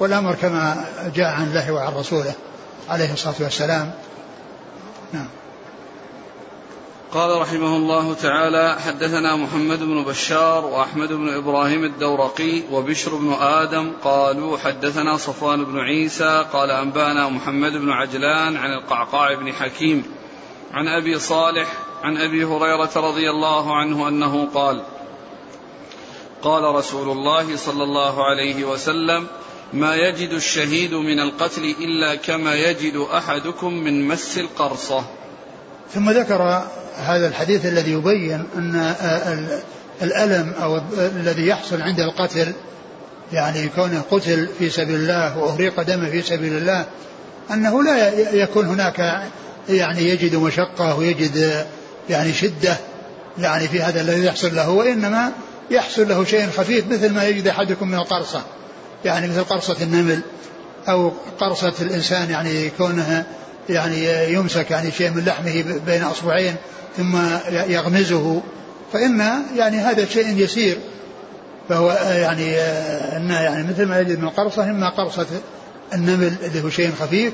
[0.00, 2.34] والأمر كما جاء عن الله وعن رسوله
[2.88, 3.92] عليه الصلاة والسلام.
[5.12, 5.28] نعم.
[7.12, 13.92] قال رحمه الله تعالى حدثنا محمد بن بشار وأحمد بن إبراهيم الدورقي وبشر بن آدم
[14.04, 20.04] قالوا حدثنا صفوان بن عيسى قال أنبأنا محمد بن عجلان عن القعقاع بن حكيم
[20.72, 21.68] عن أبي صالح
[22.02, 24.82] عن أبي هريرة رضي الله عنه أنه قال
[26.42, 29.26] قال رسول الله صلى الله عليه وسلم
[29.72, 35.04] ما يجد الشهيد من القتل إلا كما يجد أحدكم من مس القرصة.
[35.94, 36.62] ثم ذكر
[36.98, 38.94] هذا الحديث الذي يبين أن
[40.02, 42.52] الألم أو الذي يحصل عند القتل
[43.32, 46.86] يعني كونه قتل في سبيل الله واهريق دمه في سبيل الله
[47.50, 49.22] أنه لا يكون هناك
[49.68, 51.66] يعني يجد مشقة ويجد
[52.10, 52.76] يعني شدة
[53.38, 55.32] يعني في هذا الذي يحصل له وإنما
[55.70, 58.42] يحصل له شيء خفيف مثل ما يجد أحدكم من القرصة
[59.04, 60.20] يعني مثل قرصة النمل
[60.88, 63.26] أو قرصة الإنسان يعني كونها
[63.68, 66.56] يعني يمسك يعني شيء من لحمه بين أصبعين
[66.96, 67.16] ثم
[67.50, 68.42] يغمزه
[68.92, 69.20] فإن
[69.56, 70.78] يعني هذا شيء يسير
[71.68, 72.60] فهو يعني
[73.16, 75.26] أن يعني مثل ما يجد من القرصة إما قرصة
[75.94, 77.32] النمل اللي هو شيء خفيف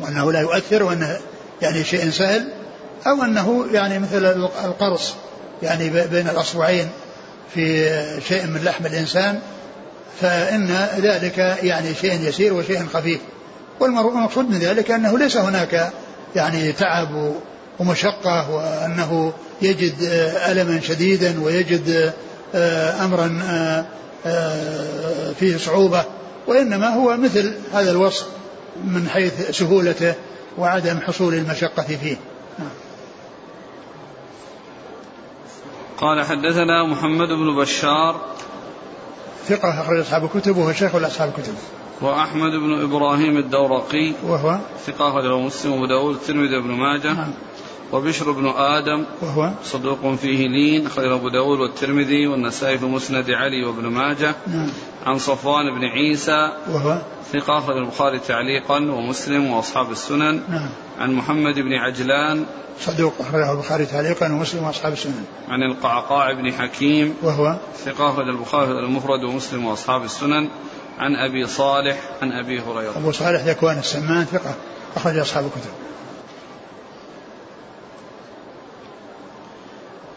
[0.00, 1.18] وأنه لا يؤثر وأنه
[1.62, 2.48] يعني شيء سهل
[3.06, 4.24] أو أنه يعني مثل
[4.64, 5.14] القرص
[5.62, 6.88] يعني بين الأصبعين
[7.54, 7.90] في
[8.28, 9.40] شيء من لحم الإنسان
[10.20, 13.20] فإن ذلك يعني شيء يسير وشيء خفيف.
[13.80, 15.92] والمقصود من ذلك أنه ليس هناك
[16.36, 17.34] يعني تعب
[17.78, 19.94] ومشقة وأنه يجد
[20.48, 22.12] ألما شديدا ويجد
[23.04, 23.28] أمرا
[25.38, 26.04] فيه صعوبة.
[26.46, 28.26] وإنما هو مثل هذا الوصف
[28.84, 30.14] من حيث سهولته
[30.58, 32.16] وعدم حصول المشقة فيه.
[35.98, 38.20] قال حدثنا محمد بن بشار.
[39.48, 41.54] ثقة أخرج أصحاب الكتب وهو شيخ أصحاب الكتب.
[42.02, 44.12] وأحمد بن إبراهيم الدورقي.
[44.24, 47.12] وهو؟ ثقة أخرجه مسلم وأبو داود الترمذي بن ماجه.
[47.12, 47.32] نعم.
[47.92, 53.64] وبشر بن آدم وهو صدوق فيه لين خير أبو داود والترمذي والنسائي في مسند علي
[53.64, 54.34] وابن ماجه.
[54.46, 54.70] نعم.
[55.06, 56.98] عن صفوان بن عيسى وهو
[57.32, 60.40] ثقة أخرج البخاري تعليقا ومسلم وأصحاب السنن.
[60.48, 60.68] نعم.
[60.98, 62.44] عن محمد بن عجلان
[62.80, 65.24] صدوق أخرجه البخاري تعليقا ومسلم وأصحاب السنن.
[65.48, 70.48] عن القعقاع بن حكيم وهو ثقة أخرج البخاري المفرد ومسلم وأصحاب السنن.
[70.98, 72.92] عن أبي صالح عن أبي هريرة.
[72.96, 74.54] أبو صالح ذكوان السمان ثقة
[74.96, 75.70] أخرج أصحاب الكتب.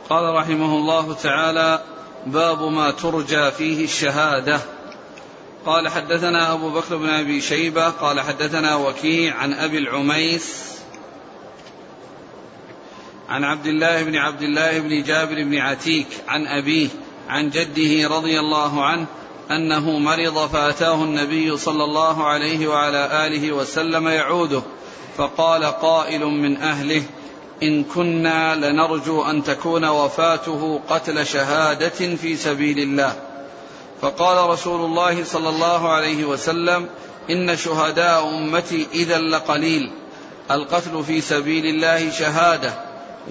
[0.09, 1.83] قال رحمه الله تعالى
[2.25, 4.59] باب ما ترجى فيه الشهادة.
[5.65, 10.79] قال حدثنا أبو بكر بن أبي شيبة قال حدثنا وكيع عن أبي العميس
[13.29, 16.87] عن عبد الله بن عبد الله بن جابر بن عتيك عن أبيه
[17.29, 19.05] عن جده رضي الله عنه
[19.51, 24.61] أنه مرض فأتاه النبي صلى الله عليه وعلى آله وسلم يعوده
[25.17, 27.03] فقال قائل من أهله
[27.63, 33.15] إن كنا لنرجو أن تكون وفاته قتل شهادة في سبيل الله.
[34.01, 36.89] فقال رسول الله صلى الله عليه وسلم
[37.29, 39.91] إن شهداء أمتي إذا لقليل.
[40.51, 42.73] القتل في سبيل الله شهادة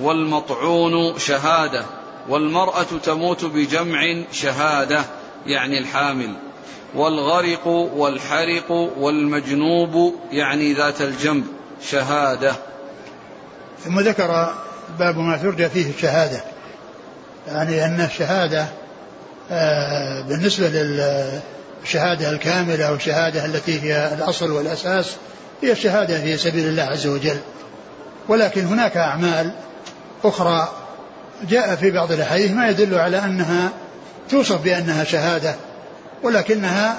[0.01, 1.85] والمطعون شهادة
[2.29, 5.05] والمرأة تموت بجمع شهادة
[5.47, 6.35] يعني الحامل.
[6.95, 11.47] والغرق والحرق والمجنوب يعني ذات الجنب
[11.83, 12.57] شهادة.
[13.85, 14.55] ثم ذكر
[14.99, 16.41] باب ما ترجى فيه الشهادة.
[17.49, 18.67] يعني أن الشهادة
[19.51, 25.17] آه، بالنسبة للشهادة الكاملة أو الشهادة التي هي الأصل والأساس
[25.63, 27.39] هي الشهادة في سبيل الله عز وجل.
[28.29, 29.51] ولكن هناك أعمال
[30.25, 30.69] أخرى
[31.49, 33.71] جاء في بعض الأحاديث ما يدل على أنها
[34.31, 35.55] توصف بأنها شهادة
[36.23, 36.97] ولكنها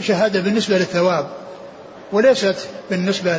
[0.00, 1.28] شهادة بالنسبة للثواب
[2.12, 2.56] وليست
[2.90, 3.38] بالنسبة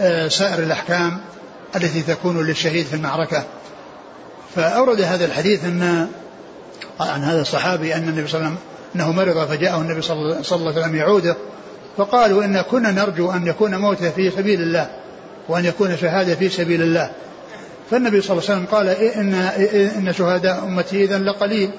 [0.00, 1.20] لسائر الأحكام.
[1.76, 3.44] التي تكون للشهيد في المعركة.
[4.56, 6.08] فأورد هذا الحديث أن
[7.00, 8.58] عن هذا الصحابي أن النبي صلى الله عليه وسلم
[8.96, 10.14] أنه مرض فجاءه النبي صلى
[10.52, 11.36] الله عليه وسلم يعوده.
[11.96, 14.90] فقالوا إن كنا نرجو أن يكون موته في سبيل الله
[15.48, 17.10] وأن يكون شهادة في سبيل الله.
[17.90, 19.34] فالنبي صلى الله عليه وسلم قال إن,
[19.96, 21.70] إن شهداء أمتي إذا لقليل.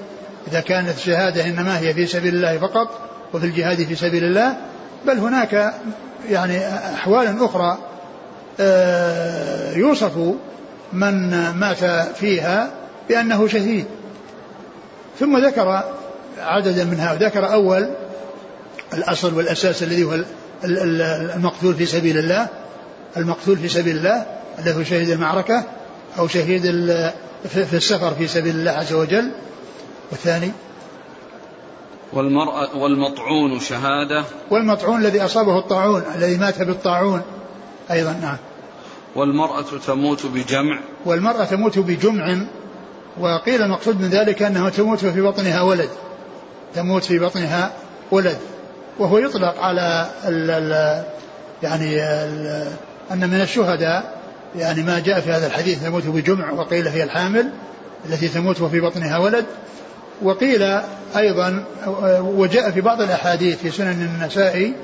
[0.48, 2.88] إذا كانت الشهادة إنما هي في سبيل الله فقط
[3.34, 4.56] وفي الجهاد في سبيل الله
[5.06, 5.74] بل هناك
[6.28, 6.58] يعني
[6.94, 7.78] أحوال أخرى
[9.76, 10.12] يوصف
[10.92, 11.84] من مات
[12.16, 12.70] فيها
[13.08, 13.84] بأنه شهيد.
[15.20, 15.82] ثم ذكر
[16.38, 17.90] عددا منها ذكر أول
[18.94, 20.18] الأصل والأساس الذي هو
[21.34, 22.48] المقتول في سبيل الله.
[23.16, 24.26] المقتول في سبيل الله
[24.58, 25.64] الذي هو شهيد المعركة
[26.18, 26.62] أو شهيد
[27.48, 29.30] في السفر في سبيل الله عز وجل.
[30.10, 30.50] والثاني؟
[32.12, 34.24] والمرأة والمطعون شهادة.
[34.50, 37.22] والمطعون الذي أصابه الطاعون الذي مات بالطاعون.
[37.90, 38.36] أيضا نعم.
[39.16, 40.80] والمرأة تموت بجمع.
[41.04, 42.38] والمرأة تموت بجمع
[43.20, 45.88] وقيل المقصود من ذلك أنها تموت في بطنها ولد.
[46.74, 47.72] تموت في بطنها
[48.10, 48.36] ولد.
[48.98, 51.02] وهو يطلق على ال ال
[51.62, 52.66] يعني ال
[53.12, 54.20] أن من الشهداء
[54.56, 57.50] يعني ما جاء في هذا الحديث تموت بجمع وقيل هي الحامل
[58.06, 59.44] التي تموت وفي بطنها ولد.
[60.22, 60.62] وقيل
[61.16, 61.64] أيضا
[62.20, 64.74] وجاء في بعض الأحاديث في سنن النسائي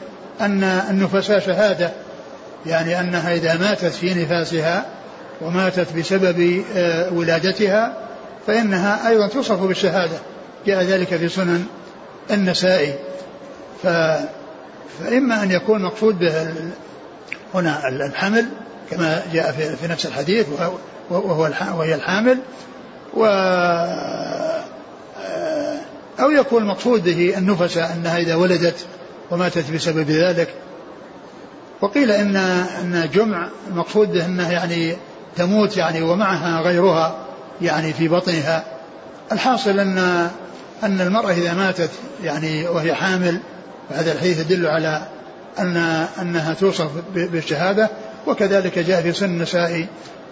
[0.40, 1.90] أن النفساء شهادة.
[2.66, 4.86] يعني أنها إذا ماتت في نفاسها
[5.40, 7.94] وماتت بسبب آه، ولادتها
[8.46, 10.18] فإنها أيضا توصف بالشهادة.
[10.66, 11.66] جاء ذلك في سنن
[12.30, 12.94] النسائي.
[13.82, 13.86] ف
[15.00, 16.54] فإما أن يكون مقصود به
[17.54, 18.46] هنا الحمل
[18.90, 20.46] كما جاء في, نفس الحديث
[21.10, 22.38] وهو وهي الحامل
[23.14, 23.24] و
[26.20, 28.86] أو يكون المقصود به النفسة أنها إذا ولدت
[29.30, 30.48] وماتت بسبب ذلك.
[31.80, 34.96] وقيل إن أن جمع المقصود به أنه يعني
[35.36, 37.16] تموت يعني ومعها غيرها
[37.62, 38.64] يعني في بطنها.
[39.32, 39.98] الحاصل أن
[40.82, 41.90] أن المرأة إذا ماتت
[42.24, 43.40] يعني وهي حامل
[43.90, 45.02] فهذا الحديث يدل على
[45.58, 45.76] أن
[46.20, 47.90] أنها توصف بالشهادة
[48.26, 49.86] وكذلك جاء في سن النساء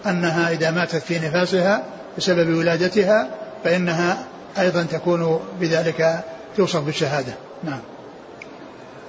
[0.05, 1.83] أنها إذا ماتت في نفاسها
[2.17, 3.29] بسبب ولادتها
[3.63, 4.25] فإنها
[4.59, 6.23] أيضا تكون بذلك
[6.57, 7.33] توصف بالشهادة.
[7.63, 7.79] نعم.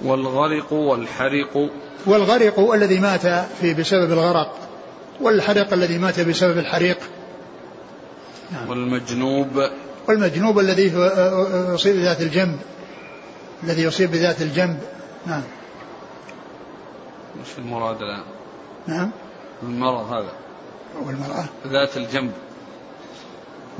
[0.01, 1.69] والغرق والحرق
[2.05, 3.27] والغرق الذي مات
[3.61, 4.57] في بسبب الغرق
[5.21, 6.97] والحرق الذي مات بسبب الحريق.
[8.51, 8.69] نعم.
[8.69, 9.69] والمجنوب.
[10.07, 10.83] والمجنوب الذي
[11.73, 12.59] يصيب بذات الجنب.
[13.63, 14.79] الذي يصيب بذات الجنب.
[15.25, 15.43] نعم.
[17.41, 18.23] وش المراد الآن؟
[18.87, 19.11] نعم.
[19.63, 20.31] المرض هذا.
[21.05, 21.45] والمرأة.
[21.67, 22.31] ذات الجنب.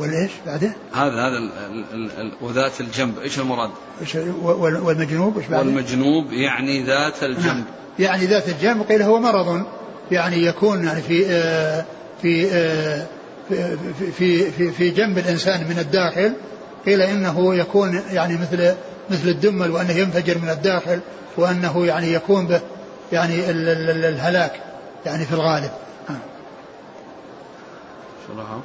[0.01, 1.51] والإيش بعده؟ هذا هذا ال
[1.93, 3.69] ال ال وذات الجنب إيش المراد؟
[4.01, 7.63] إيش والمجنوب إيش بعده؟ والمجنوب يعني ذات الجنب نعم.
[7.99, 9.63] يعني ذات الجنب قيل هو مرض
[10.11, 11.85] يعني يكون يعني في آه
[12.21, 13.05] في آه
[13.49, 13.77] في
[14.11, 16.33] في في, في جنب الإنسان من الداخل
[16.85, 18.75] قيل إنه يكون يعني مثل
[19.09, 20.99] مثل الدمل وأنه ينفجر من الداخل
[21.37, 22.61] وأنه يعني يكون به
[23.11, 24.51] يعني الهلاك
[25.05, 25.71] يعني في الغالب.
[28.27, 28.61] شرحه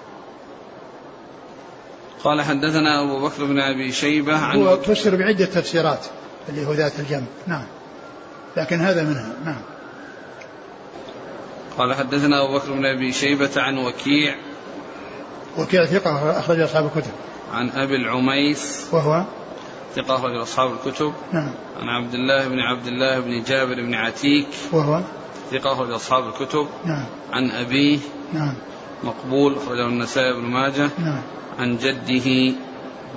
[2.27, 6.07] قال حدثنا أبو بكر بن أبي شيبة عن هو فسر بعدة تفسيرات
[6.49, 7.65] اللي هو ذات الجنب نعم.
[8.57, 9.33] لكن هذا منها.
[9.45, 9.61] نعم.
[11.79, 14.35] قال حدثنا أبو بكر بن أبي شيبة عن وكيع
[15.59, 17.11] وكيع ثقة أخرج أصحاب الكتب.
[17.53, 19.25] عن أبي العميس وهو؟
[19.97, 21.13] ثقة أخرج أصحاب الكتب.
[21.33, 21.51] نعم.
[21.81, 25.01] عن عبد الله بن عبد الله بن جابر بن عتيك وهو؟
[25.51, 26.67] ثقة أخرج أصحاب الكتب.
[26.85, 27.05] نعم.
[27.33, 27.99] عن أبيه
[28.33, 28.55] نعم.
[29.05, 30.91] مقبول أخرجه النسائي بن ماجه.
[30.99, 31.23] نعم.
[31.59, 32.57] عن جده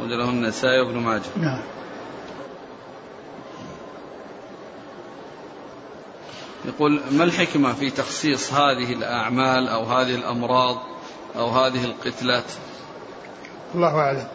[0.01, 1.23] وله النسائي بن ماجه.
[1.37, 1.61] نعم.
[6.65, 10.77] يقول ما الحكمة في تخصيص هذه الأعمال أو هذه الأمراض
[11.35, 12.43] أو هذه القتلات؟
[13.75, 14.27] الله أعلم.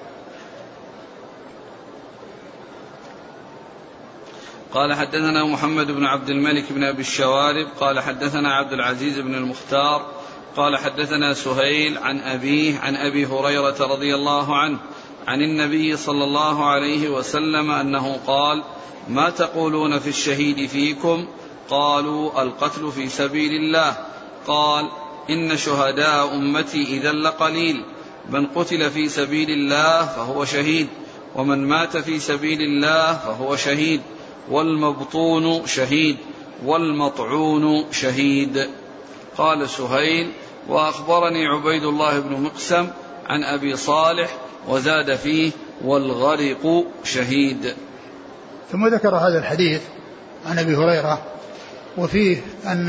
[4.72, 10.06] قال حدثنا محمد بن عبد الملك بن أبي الشوارب قال حدثنا عبد العزيز بن المختار
[10.56, 14.78] قال حدثنا سهيل عن أبيه عن أبي هريرة رضي الله عنه
[15.26, 18.62] عن النبي صلى الله عليه وسلم أنه قال
[19.08, 21.26] ما تقولون في الشهيد فيكم؟
[21.70, 23.96] قالوا القتل في سبيل الله.
[24.46, 24.88] قال
[25.30, 27.84] إن شهداء أمتي إذا لقليل
[28.30, 30.88] من قتل في سبيل الله فهو شهيد
[31.36, 34.00] ومن مات في سبيل الله فهو شهيد
[34.50, 36.16] والمبطون شهيد
[36.64, 38.68] والمطعون شهيد.
[39.38, 40.32] قال سهيل
[40.68, 42.88] وأخبرني عبيد الله بن مقسم
[43.26, 44.36] عن أبي صالح
[44.68, 45.52] وزاد فيه
[45.84, 47.74] والغرق شهيد.
[48.72, 49.80] ثم ذكر هذا الحديث
[50.46, 51.22] عن أبي هريرة
[51.98, 52.88] وفيه ان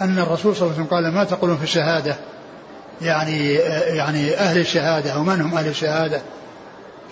[0.00, 2.16] أن الرسول صلى الله عليه وسلم قال ما تقولون في الشهادة؟
[3.02, 3.54] يعني
[3.96, 6.22] يعني أهل الشهادة أو من هم أهل الشهادة؟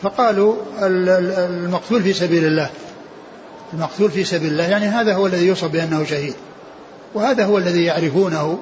[0.03, 2.71] فقالوا المقتول في سبيل الله.
[3.73, 6.35] المقتول في سبيل الله يعني هذا هو الذي يوصف بأنه شهيد.
[7.15, 8.59] وهذا هو الذي يعرفونه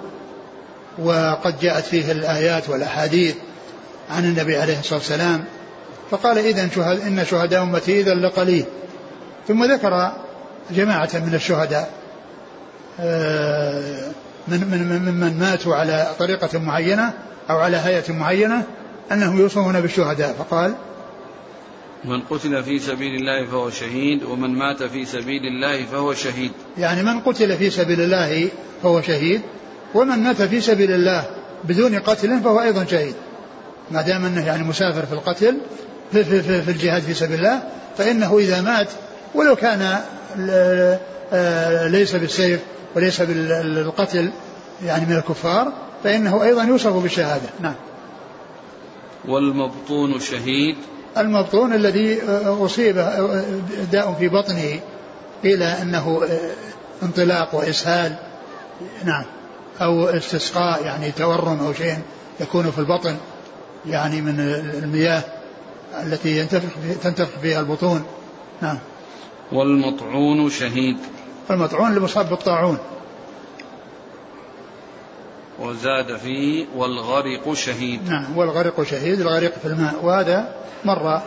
[0.99, 3.35] وقد جاءت فيه الآيات والأحاديث
[4.11, 5.45] عن النبي عليه الصلاة والسلام
[6.11, 8.65] فقال إذا شهد إن شهداء أمتي إذا لقليل.
[9.49, 10.13] ثم ذكر
[10.71, 11.91] جماعة من الشهداء
[13.01, 14.13] آه،
[14.49, 17.13] من من ممن ماتوا على طريقة معينة
[17.51, 18.63] أو على هيئة معينة
[19.13, 20.75] أنهم يوصفون بالشهداء فقال
[22.05, 26.53] من قتل في سبيل الله فهو شهيد ومن مات في سبيل الله فهو شهيد.
[26.79, 28.49] يعني من قتل في سبيل الله
[28.83, 29.41] فهو شهيد
[29.95, 31.25] ومن مات في سبيل الله
[31.65, 33.15] بدون قتل فهو أيضا شهيد.
[33.91, 35.59] ما دام أنه يعني مسافر في القتل
[36.13, 37.63] في, في, في, في الجهاد في سبيل الله
[37.99, 38.89] فإنه إذا مات
[39.35, 39.99] ولو كان
[41.33, 42.61] آه، ليس بالسيف
[42.97, 44.31] وليس بالقتل
[44.85, 45.73] يعني من الكفار
[46.05, 47.49] فإنه أيضا يوصف بالشهادة.
[47.61, 47.75] نعم.
[49.29, 50.77] والمبطون شهيد.
[51.19, 52.95] المبطون الذي أصيب
[53.93, 54.81] داء في بطنه
[55.43, 56.23] قيل أنه
[57.03, 58.17] انطلاق وإسهال.
[59.05, 59.25] نعم.
[59.81, 61.99] أو استسقاء يعني تورم أو شيء
[62.41, 63.17] يكون في البطن
[63.87, 64.41] يعني من
[64.75, 65.23] المياه
[66.03, 66.71] التي ينتفخ
[67.03, 68.05] تنتفخ فيها البطون.
[68.63, 68.79] نعم.
[69.53, 70.97] والمطعون شهيد.
[71.51, 72.79] المطعون المصاب بالطاعون.
[75.61, 78.11] وزاد فيه والغرق شهيد.
[78.11, 80.05] نعم والغرق شهيد الغرق في الماء.
[80.05, 80.55] وهذا
[80.85, 81.23] مر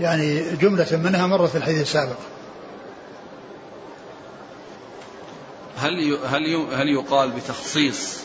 [0.00, 2.16] يعني جملة منها مرت في الحديث السابق.
[5.80, 8.20] هل هل هل يقال بتخصيص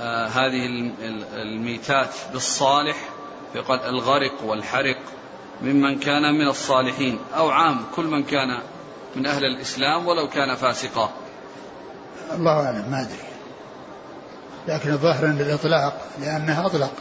[0.00, 0.92] آه هذه
[1.34, 2.96] الميتات بالصالح؟
[3.54, 4.98] يقال الغرق والحرق
[5.62, 8.58] ممن كان من الصالحين أو عام كل من كان
[9.16, 11.10] من أهل الإسلام ولو كان فاسقا.
[12.34, 13.28] الله أعلم ما أدري.
[14.68, 16.92] لكن الظاهر أن الإطلاق لأنها أطلق.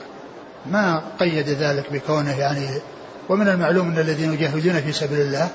[0.66, 2.82] ما قيد ذلك بكونه يعني
[3.30, 5.50] ومن المعلوم أن الذين يجاهدون في سبيل الله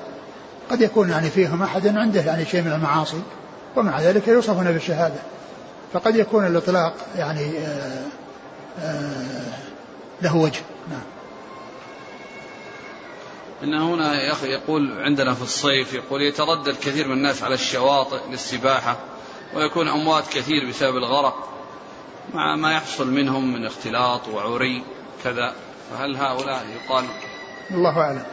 [0.71, 3.21] قد يكون يعني فيهم أحد عنده يعني شيء من المعاصي.
[3.75, 5.19] ومع ذلك يوصفون بالشهادة.
[5.93, 8.05] فقد يكون الإطلاق يعني آآ
[8.79, 9.43] آآ
[10.21, 10.61] له وجه.
[10.89, 11.01] نعم.
[13.63, 18.19] إن هنا يا أخي يقول عندنا في الصيف يقول يتردد كثير من الناس على الشواطئ
[18.31, 18.97] للسباحة
[19.55, 21.49] ويكون أموات كثير بسبب الغرق.
[22.33, 24.83] مع ما يحصل منهم من اختلاط وعري
[25.23, 25.53] كذا
[25.91, 27.05] فهل هؤلاء يقال؟
[27.71, 28.23] الله أعلم.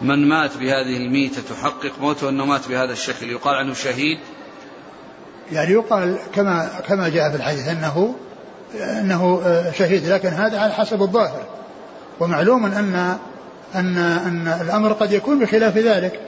[0.00, 3.30] من مات بهذه الميتة تحقق موته أنه مات بهذا الشكل.
[3.30, 4.18] يقال عنه شهيد.
[5.52, 8.14] يعني يقال كما كما جاء في الحديث أنه
[8.74, 9.42] أنه
[9.78, 11.42] شهيد لكن هذا على حسب الظاهر.
[12.20, 13.18] ومعلوم أن
[13.74, 16.20] أن أن الأمر قد يكون بخلاف ذلك.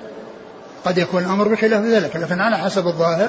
[0.84, 3.28] قد يكون الأمر بخلاف ذلك لكن على حسب الظاهر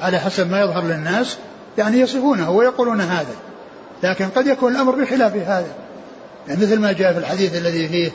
[0.00, 1.36] على حسب ما يظهر للناس
[1.78, 3.34] يعني يصفونه ويقولون هذا.
[4.02, 5.74] لكن قد يكون الأمر بخلاف هذا.
[6.48, 8.10] يعني مثل ما جاء في الحديث الذي فيه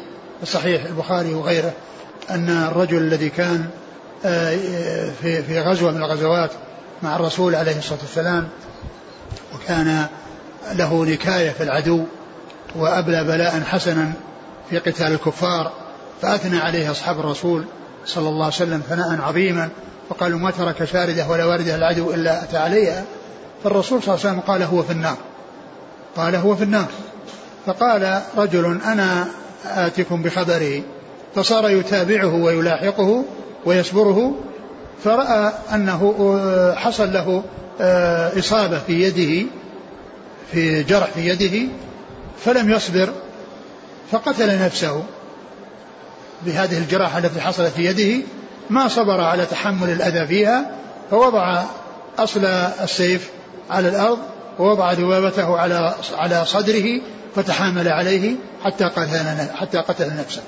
[0.45, 1.73] صحيح البخاري وغيره
[2.29, 3.65] أن الرجل الذي كان
[4.25, 4.57] آه،
[5.21, 6.51] في في غزوة من الغزوات
[7.03, 8.47] مع الرسول عليه الصلاة والسلام
[9.55, 10.05] وكان
[10.73, 12.03] له نكاية في العدو
[12.75, 14.11] وأبلى بلاء حسنا
[14.69, 15.71] في قتال الكفار
[16.21, 17.65] فأثنى عليه أصحاب الرسول
[18.05, 19.69] صلى الله عليه وسلم ثناء عظيما
[20.09, 23.03] وقالوا ما ترك شاردة ولا واردة العدو إلا أتى عليها
[23.63, 25.17] فالرسول صلى الله عليه وسلم قال هو في النار
[26.15, 26.87] قال هو في النار
[27.65, 29.27] فقال رجل أنا
[29.65, 30.81] آتكم بخبره
[31.35, 33.23] فصار يتابعه ويلاحقه
[33.65, 34.35] ويصبره
[35.03, 36.15] فرأى أنه
[36.75, 37.43] حصل له
[37.81, 39.47] آه، إصابة في يده
[40.51, 41.69] في جرح في يده
[42.45, 43.09] فلم يصبر
[44.11, 45.03] فقتل نفسه
[46.45, 48.25] بهذه الجراحة التي حصلت في يده
[48.69, 50.71] ما صبر على تحمل الأذى فيها
[51.11, 51.63] فوضع
[52.19, 52.45] أصل
[52.83, 53.29] السيف
[53.69, 54.19] على الأرض
[54.59, 57.01] ووضع ذبابته على على صدره
[57.35, 60.41] فتحامل عليه حتى قتل حتى قتل نفسه.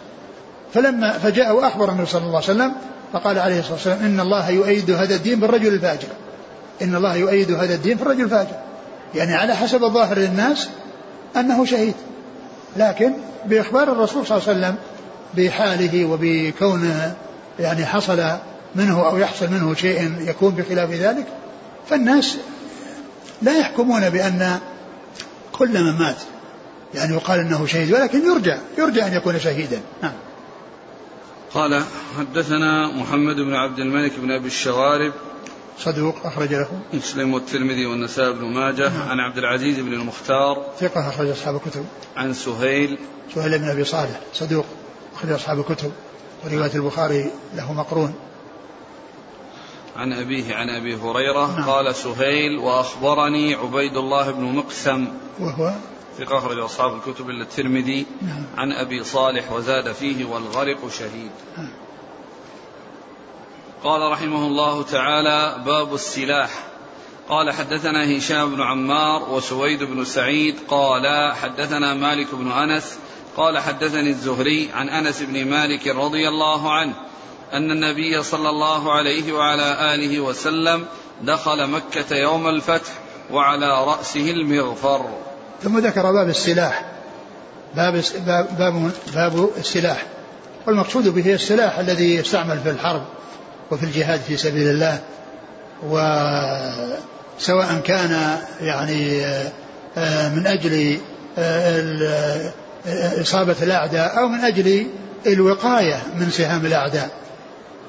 [0.74, 2.74] فلما فجاء وأخبر النبي صلى الله عليه وسلم
[3.14, 6.08] فقال عليه الصلاة والسلام إن الله يؤيد هذا الدين بالرجل الفاجر.
[6.82, 8.60] إن الله يؤيد هذا الدين بالرجل الفاجر.
[9.16, 10.70] يعني على حسب الظاهر للناس
[11.38, 11.96] أنه شهيد.
[12.78, 13.14] لكن
[13.46, 14.76] بإخبار الرسول صلى الله عليه وسلم
[15.38, 17.16] بحاله وبكونه
[17.60, 18.24] يعني حصل
[18.76, 21.26] منه أو يحصل منه شيء يكون بخلاف ذلك
[21.90, 22.38] فالناس
[23.42, 24.60] لا يحكمون بأن
[25.52, 26.16] كل من مات
[26.96, 29.82] يعني يقال إنه شهيد ولكن يرجى يرجى أن يكون شهيدا.
[30.04, 30.14] نعم.
[31.54, 31.84] قال
[32.18, 35.14] حدثنا محمد بن عبد الملك بن أبي الشوارب.
[35.80, 36.70] صدوق أخرج له.
[36.94, 38.90] مسلم والترمذي والنسائي بن ماجه.
[38.90, 39.10] نعم.
[39.10, 40.66] عن عبد العزيز بن المختار.
[40.80, 41.86] ثقة أخرج أصحاب الكتب.
[42.18, 42.98] عن سهيل.
[43.36, 44.66] سهيل بن أبي صالح صدوق
[45.16, 45.92] أخرج أصحاب الكتب.
[46.46, 48.14] ورواية البخاري له مقرون.
[49.96, 51.60] عن أبيه عن أبي هريرة.
[51.60, 51.70] نعم.
[51.70, 55.08] قال سهيل وأخبرني عبيد الله بن مقسم.
[55.40, 55.74] وهو؟
[56.18, 58.46] ثقة أخرج أصحاب الكتب إلا الترمذي نعم.
[58.58, 61.32] عن أبي صالح وزاد فيه والغرق شهيد.
[61.58, 61.70] نعم.
[63.84, 66.50] قال رحمه الله تعالى باب السلاح.
[67.30, 70.56] قال حدثنا هشام بن عمار وسويد بن سعيد.
[70.68, 72.98] قال حدثنا مالك بن أنس.
[73.38, 76.94] قال حدثني الزهري عن أنس بن مالك رضي الله عنه
[77.54, 80.86] أن النبي صلى الله عليه وعلى آله وسلم
[81.22, 82.92] دخل مكة يوم الفتح
[83.32, 85.33] وعلى رأسه المغفر.
[85.64, 86.84] ثم ذكر باب السلاح.
[87.76, 90.06] باب باب باب السلاح.
[90.68, 93.04] والمقصود به السلاح الذي يستعمل في الحرب
[93.72, 95.00] وفي الجهاد في سبيل الله
[95.84, 99.26] وسواء كان يعني
[99.98, 100.98] آه، من أجل
[101.38, 102.52] آه،
[103.22, 104.88] إصابة الأعداء أو من أجل
[105.28, 107.10] الوقاية من سهام الأعداء.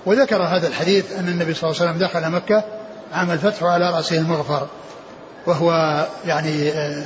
[0.06, 2.64] وذكر هذا الحديث أن النبي صلى الله عليه وسلم دخل مكة
[3.12, 4.66] عام الفتح وعلى رأسه المغفر
[5.46, 5.70] وهو
[6.26, 7.04] يعني آه،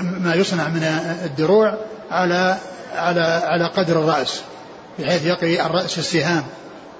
[0.00, 0.82] ما يصنع من
[1.24, 1.78] الدروع
[2.10, 2.56] على
[2.96, 4.40] على على قدر الرأس
[4.98, 6.44] بحيث يقي الرأس السهام.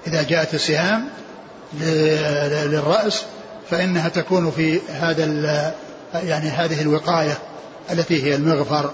[0.06, 1.08] إذا جاءت السهام
[1.72, 3.22] للرأس
[3.70, 5.74] فإنها تكون في هذا
[6.14, 7.38] يعني هذه الوقاية
[7.90, 8.90] التي هي المغفر.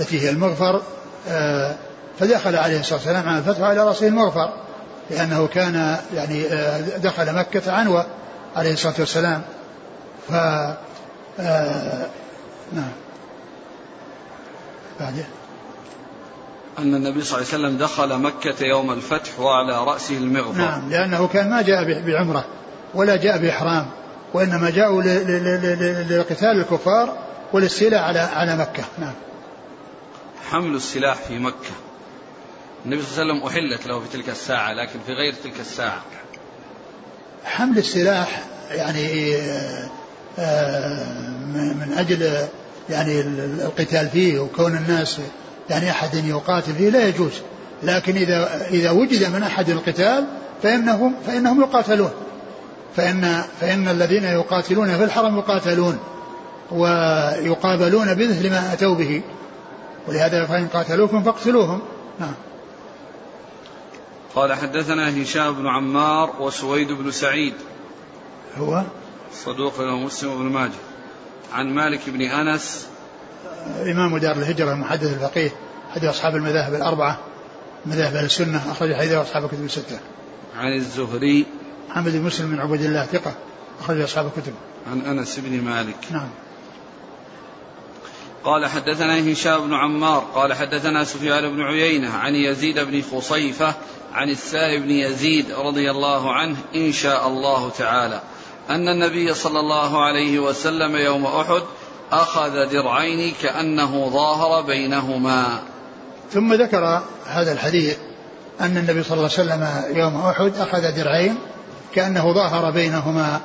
[0.00, 0.82] التي هي المغفر
[1.28, 1.74] آه،
[2.20, 4.52] فدخل عليه الصلاة والسلام على الفتح على رأسه المغفر
[5.10, 8.06] لأنه كان يعني آه، دخل مكة عنوة
[8.56, 9.42] عليه الصلاة والسلام.
[10.28, 10.32] ف
[11.40, 12.06] آه،
[12.72, 12.92] نعم.
[15.00, 15.24] بعده
[16.78, 21.28] أن النبي صلى الله عليه وسلم دخل مكة يوم الفتح وعلى رأسه المغفر نعم لأنه
[21.28, 22.44] كان ما جاء بعمرة
[22.94, 23.86] ولا جاء بإحرام
[24.34, 25.02] وإنما جاءوا
[26.02, 27.18] لقتال الكفار
[27.52, 28.84] والاستيلاء على على مكة.
[28.98, 29.14] نعم.
[30.50, 31.74] حمل السلاح في مكة.
[32.84, 36.02] النبي صلى الله عليه وسلم أحلت له في تلك الساعة لكن في غير تلك الساعة.
[37.44, 39.90] حمل السلاح يعني آه،
[41.54, 42.46] من أجل
[42.90, 45.20] يعني القتال فيه وكون الناس
[45.70, 47.32] يعني أحد يقاتل فيه لا يجوز.
[47.82, 50.26] لكن إذا إذا وجد من أحد القتال
[50.62, 52.10] فإنهم فإنهم يقاتلون.
[52.96, 55.98] فإن فإن الذين يقاتلون في الحرم يقاتلون
[56.70, 59.22] ويقابلون بمثل ما أتوا به.
[60.08, 61.80] ولهذا فإن قاتلوكم فاقتلوهم.
[62.20, 62.34] نعم.
[64.34, 67.54] قال حدثنا هشام بن عمار وسويد بن سعيد.
[68.58, 68.82] هو؟
[69.32, 70.72] صدوق له مسلم بن ماجه
[71.52, 72.88] عن مالك بن أنس
[73.82, 75.52] إمام دار الهجرة المحدث الفقيه
[75.90, 77.18] أحد أصحاب المذاهب الأربعة
[77.86, 79.98] مذاهب أهل السنة أخرج حديثه اصحاب الكتب الستة.
[80.56, 81.46] عن الزهري
[81.88, 83.34] محمد بن مسلم بن عبد الله ثقة
[83.80, 84.52] أخرج أصحاب الكتب.
[84.90, 85.96] عن أنس بن مالك.
[86.10, 86.28] نعم.
[88.44, 93.74] قال حدثنا هشام بن عمار قال حدثنا سفيان بن عيينة عن يزيد بن خصيفة
[94.12, 98.20] عن السائب بن يزيد رضي الله عنه إن شاء الله تعالى
[98.70, 101.62] أن النبي صلى الله عليه وسلم يوم أحد
[102.12, 105.62] أخذ درعين كأنه ظاهر بينهما.
[106.32, 107.96] ثم ذكر هذا الحديث
[108.60, 111.38] أن النبي صلى الله عليه وسلم يوم أحد أخذ درعين
[111.94, 113.40] كأنه ظاهر بينهما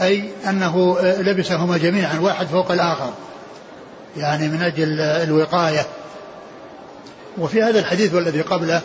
[0.00, 3.12] أي أنه لبسهما جميعا واحد فوق الآخر
[4.16, 5.86] يعني من أجل الوقاية.
[7.38, 8.80] وفي هذا الحديث والذي قبله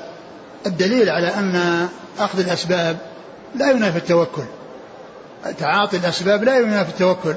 [0.66, 1.88] الدليل على أن
[2.20, 2.98] أخذ الأسباب
[3.56, 4.44] لا ينافي التوكل.
[5.60, 7.36] تعاطي الأسباب لا ينافي التوكل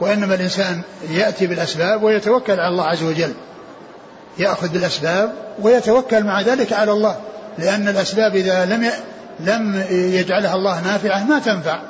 [0.00, 0.80] وإنما الإنسان
[1.10, 3.32] يأتي بالأسباب ويتوكل على الله عز وجل.
[4.38, 5.32] يأخذ بالأسباب
[5.62, 7.16] ويتوكل مع ذلك على الله
[7.58, 8.90] لأن الأسباب إذا لم
[9.40, 11.80] لم يجعلها الله نافعة ما تنفع.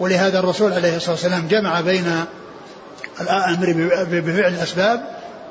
[0.00, 2.24] ولهذا الرسول عليه الصلاة والسلام جمع بين
[3.20, 3.72] الأمر
[4.10, 5.00] بفعل الأسباب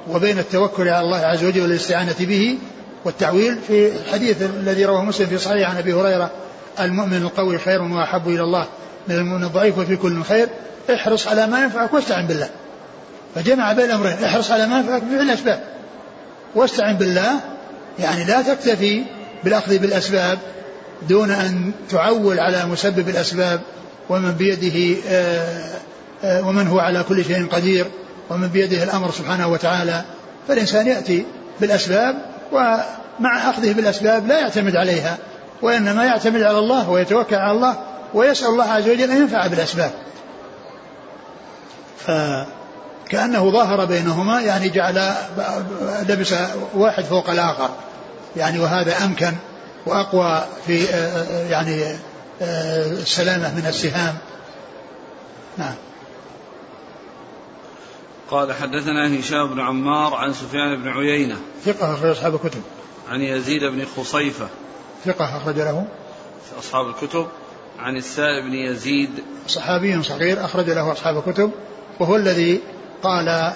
[0.10, 2.58] وبين التوكل على الله عز وجل والاستعانة به
[3.06, 6.32] والتعويل في الحديث الذي رواه مسلم في صحيح عن أبي هريرة
[6.80, 8.66] المؤمن القوي خير وأحب إلى الله.
[9.08, 10.48] من المؤمن الضعيف وفي كل خير
[10.94, 12.50] احرص على ما ينفعك واستعن بالله.
[13.36, 15.64] فجمع بين الأمرين احرص على ما ينفعك بفعل الأسباب.
[16.56, 17.40] واستعن بالله
[18.00, 19.04] يعني لا تكتفي
[19.44, 20.40] بالأخذ بالأسباب
[21.10, 23.62] دون أن تعول على مسبب الأسباب
[24.10, 25.76] ومن بيده آه
[26.24, 27.86] آه، ومن هو على كل شيء قدير
[28.30, 30.02] ومن بيده الأمر سبحانه وتعالى.
[30.48, 31.26] فالإنسان يأتي
[31.62, 32.16] بالأسباب
[32.52, 35.18] ومع أخذه بالأسباب لا يعتمد عليها
[35.62, 37.78] وإنما يعتمد على الله ويتوكل على الله
[38.16, 39.92] ويسأل الله عز وجل أن ينفع بالأسباب.
[42.00, 45.14] فكأنه ظاهر بينهما يعني جعل
[46.10, 46.34] لبس
[46.74, 47.70] واحد فوق الآخر.
[48.36, 49.34] يعني وهذا أمكن
[49.86, 50.84] وأقوى في
[51.50, 51.98] يعني
[52.42, 54.18] السلامة من السهام.
[55.58, 55.76] نعم.
[58.32, 61.36] قال حدثنا هشام بن عمار عن سفيان بن عيينة.
[61.66, 62.62] ثقة أخرج أصحاب الكتب.
[63.10, 64.48] عن يزيد بن خصيفة.
[65.06, 65.86] ثقة أخرج له.
[66.60, 67.28] أصحاب الكتب.
[67.80, 69.10] عن السائب بن يزيد
[69.48, 71.52] صحابي صغير أخرج له أصحاب الكتب
[72.00, 72.60] وهو الذي
[73.04, 73.54] قال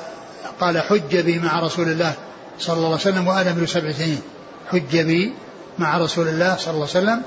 [0.60, 2.14] قال حج بي مع رسول الله
[2.60, 4.22] صلى الله عليه وسلم وأنا ابن سبع سنين
[4.72, 5.34] حج بي
[5.80, 7.22] مع رسول الله صلى الله عليه وسلم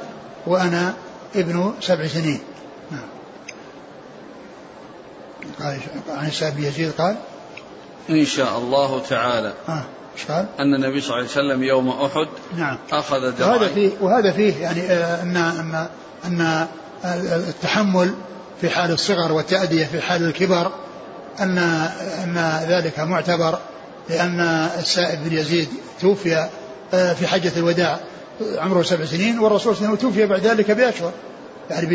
[0.47, 0.95] وأنا
[1.37, 2.41] ابن سبع سنين
[2.91, 3.01] نعم.
[5.61, 5.79] قال
[6.09, 7.17] عن السائب بن يزيد قال
[8.11, 9.85] إن شاء الله تعالى آه.
[10.29, 14.33] قال؟ أن النبي صلى الله عليه وسلم يوم أحد نعم أخذ درعين وهذا فيه وهذا
[14.33, 15.87] فيه يعني آه، أن أن
[16.25, 16.67] أن
[17.05, 18.15] التحمل
[18.61, 20.73] في حال الصغر والتأدية في حال الكبر
[21.41, 21.59] أن
[22.25, 23.59] أن ذلك معتبر
[24.11, 24.41] لأن
[24.79, 25.69] السائب بن يزيد
[26.01, 26.49] توفي
[26.95, 27.99] آه، في حجة الوداع
[28.59, 31.13] عمره سبع سنين والرسول صلى الله عليه وسلم توفي بعد ذلك بأشهر
[31.71, 31.87] يعني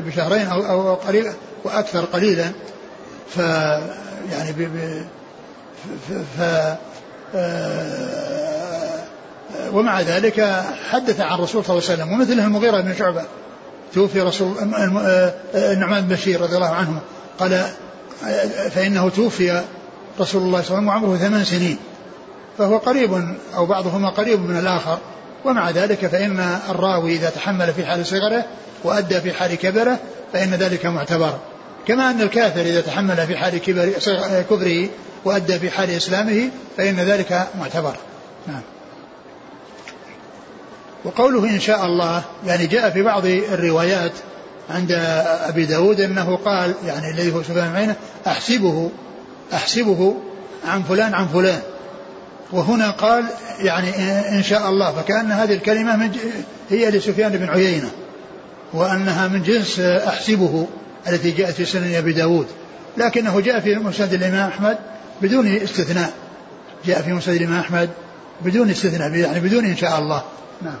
[0.00, 1.32] بشهرين أو أو قليل
[1.64, 2.52] وأكثر قليلا.
[3.28, 3.38] ف
[4.30, 4.68] يعني ب
[6.38, 6.40] ف
[7.34, 9.04] آه،
[9.72, 13.24] ومع ذلك حدث عن الرسول صلى الله عليه وسلم ومثله المغيرة بن شعبة.
[13.94, 14.56] توفي رسول
[15.54, 17.00] النعمان بن بشير رضي الله عنه.
[17.38, 17.66] قال
[18.70, 19.62] فإنه توفي
[20.20, 21.76] رسول الله صلى الله عليه وسلم وعمره ثمان سنين.
[22.58, 24.98] فهو قريب أو بعضهما قريب من الآخر.
[25.44, 28.44] ومع ذلك فإن الراوي إذا تحمل في حال صغره
[28.84, 29.98] وأدى في حال كبره
[30.32, 31.38] فإن ذلك معتبر.
[31.86, 33.88] كما أن الكافر إذا تحمل في حال كبر
[34.50, 34.88] كفره
[35.24, 37.96] وأدى في حال إسلامه فإن ذلك معتبر.
[38.46, 38.62] نعم.
[41.04, 44.12] وقوله إن شاء الله يعني جاء في بعض الروايات
[44.70, 44.92] عند
[45.48, 47.94] أبي داود أنه قال يعني الذي هو سفيان بن
[48.26, 48.90] أحسبه
[49.54, 50.16] أحسبه
[50.68, 51.60] عن فلان عن فلان.
[52.52, 53.24] وهنا قال
[53.60, 53.90] يعني
[54.28, 56.10] إن شاء الله فكأن هذه الكلمة من
[56.70, 57.90] هي لسفيان بن عيينة
[58.72, 60.66] وأنها من جنس أحسبه
[61.08, 62.46] التي جاءت في سنن أبي داود.
[62.96, 64.78] لكنه جاء في مسند الإمام أحمد
[65.22, 66.12] بدون استثناء.
[66.86, 67.90] جاء في مسند الإمام أحمد
[68.44, 70.22] بدون استثناء يعني بدون إن شاء الله.
[70.62, 70.78] نعم.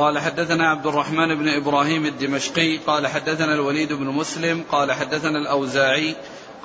[0.00, 6.14] قال حدثنا عبد الرحمن بن إبراهيم الدمشقي قال حدثنا الوليد بن مسلم قال حدثنا الأوزاعي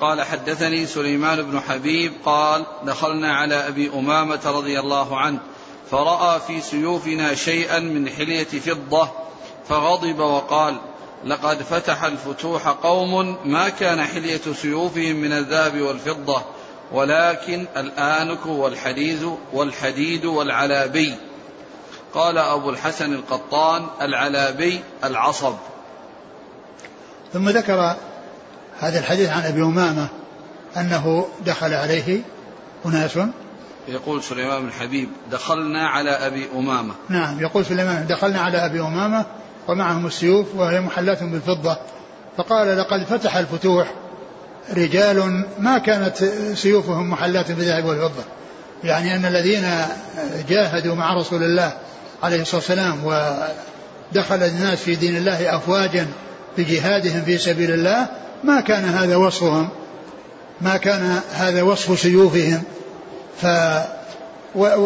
[0.00, 5.38] قال حدثني سليمان بن حبيب قال دخلنا على أبي أمامة رضي الله عنه
[5.90, 9.08] فرأى في سيوفنا شيئا من حلية فضة
[9.68, 10.76] فغضب وقال
[11.24, 16.42] لقد فتح الفتوح قوم ما كان حلية سيوفهم من الذهب والفضة
[16.92, 21.14] ولكن الآنك والحديد والحديد والعلابي
[22.14, 25.54] قال أبو الحسن القطان العلابي العصب.
[27.32, 27.96] ثم ذكر
[28.80, 30.08] هذا الحديث عن أبي أمامة
[30.76, 32.20] أنه دخل عليه
[32.86, 33.18] أناس.
[33.88, 36.94] يقول سليمان بن حبيب دخلنا على أبي أمامة.
[37.08, 39.26] نعم يقول سليمان دخلنا على أبي أمامة
[39.68, 41.76] ومعهم السيوف وهي محلات بالفضة.
[42.36, 43.94] فقال لقد فتح الفتوح
[44.76, 48.24] رجال ما كانت سيوفهم محلات بالذهب والفضة.
[48.84, 49.64] يعني أن الذين
[50.48, 51.72] جاهدوا مع رسول الله
[52.22, 56.06] عليه الصلاة والسلام ودخل الناس في دين الله أفواجا
[56.58, 58.06] بجهادهم في سبيل الله
[58.44, 59.68] ما كان هذا وصفهم
[60.60, 62.62] ما كان هذا وصف سيوفهم.
[63.42, 63.46] ف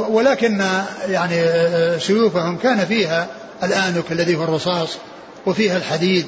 [0.08, 0.64] ولكن
[1.08, 1.44] يعني
[2.00, 3.26] سيوفهم كان فيها
[3.62, 4.96] الآنك الذي هو الرصاص
[5.46, 6.26] وفيها الحديد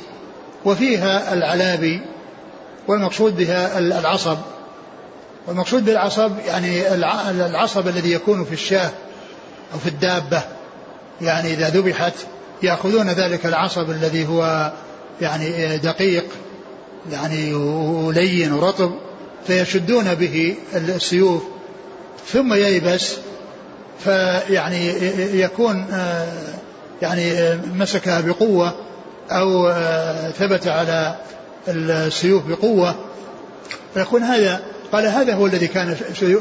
[0.65, 2.01] وفيها العلابي
[2.89, 4.39] والمقصود بها العصب.
[5.47, 6.95] والمقصود بالعصب يعني
[7.35, 8.91] العصب الذي يكون في الشاة
[9.75, 10.43] أو في الدابة.
[11.21, 12.15] يعني إذا ذبحت
[12.63, 14.73] يأخذون ذلك العصب الذي هو
[15.21, 16.25] يعني دقيق
[17.11, 18.93] يعني ولين ورطب
[19.47, 21.43] فيشدون به السيوف
[22.27, 23.17] ثم ييبس
[24.05, 24.89] فيعني
[25.41, 25.87] يكون
[27.03, 28.75] يعني مسكها بقوة
[29.31, 29.73] أو
[30.39, 31.15] ثبت على
[31.69, 32.95] السيوف بقوة.
[33.95, 34.61] فيكون هذا
[34.93, 35.97] قال هذا هو الذي كان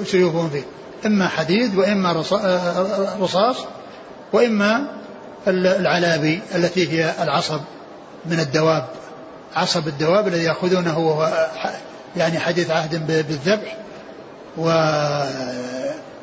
[0.06, 0.64] سيوفهم فيه
[1.06, 2.24] إما حديد وإما
[3.20, 3.58] رصاص
[4.34, 4.88] وإما
[5.48, 7.62] العلابي التي هي العصب
[8.26, 8.88] من الدواب.
[9.56, 11.48] عصب الدواب الذي يأخذونه وهو
[12.18, 13.78] يعني حديث عهد بالذبح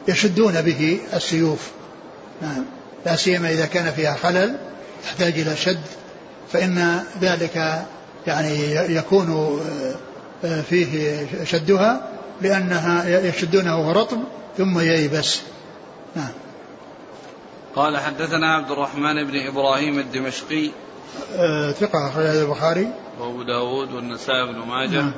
[0.08, 1.70] ويشدون به السيوف.
[2.42, 2.64] نعم.
[3.06, 4.56] لا سيما إذا كان فيها خلل
[5.04, 5.80] تحتاج إلى شد
[6.52, 7.84] فإن ذلك
[8.26, 9.60] يعني يكون
[10.70, 12.08] فيه شدها
[12.42, 14.18] لأنها يشدونه رطب
[14.58, 15.40] ثم ييبس.
[16.16, 16.28] نعم.
[17.76, 20.70] قال حدثنا عبد الرحمن بن إبراهيم الدمشقي.
[21.36, 22.88] آه ثقة أخرج البخاري.
[23.20, 25.00] وأبو داود والنسائي بن ماجه.
[25.00, 25.12] نعم.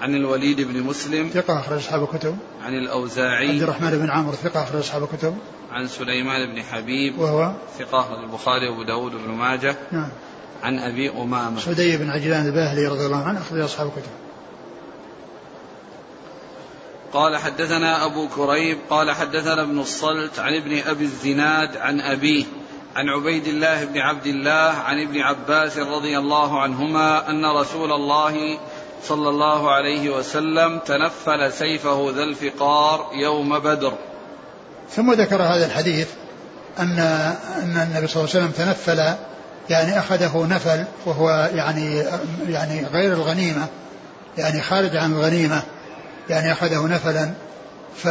[0.00, 1.28] عن الوليد بن مسلم.
[1.34, 2.36] ثقة أخرج أصحاب الكتب.
[2.64, 3.48] عن الأوزاعي.
[3.48, 5.36] عبد الرحمن بن عمرو ثقة أخرج أصحاب الكتب.
[5.72, 7.18] عن سليمان بن حبيب.
[7.18, 9.76] وهو؟ ثقة أخرج البخاري وأبو داود بن ماجه.
[9.92, 10.08] نعم.
[10.62, 11.60] عن أبي أمامة.
[11.60, 14.21] سدي بن عجلان الباهلي رضي الله عنه أخرج أصحاب الكتب.
[17.12, 22.44] قال حدثنا أبو كريب قال حدثنا ابن الصلت عن ابن أبي الزناد عن أبيه
[22.96, 28.58] عن عبيد الله بن عبد الله عن ابن عباس رضي الله عنهما أن رسول الله
[29.04, 33.92] صلى الله عليه وسلم تنفل سيفه ذا الفقار يوم بدر.
[34.90, 36.08] ثم ذكر هذا الحديث
[36.78, 36.98] أن
[37.62, 39.14] أن النبي صلى الله عليه وسلم تنفل
[39.70, 42.04] يعني أخذه نفل وهو يعني
[42.48, 43.66] يعني غير الغنيمة
[44.38, 45.62] يعني خارج عن الغنيمة.
[46.32, 47.32] يعني أخذه نفلا
[47.96, 48.08] ف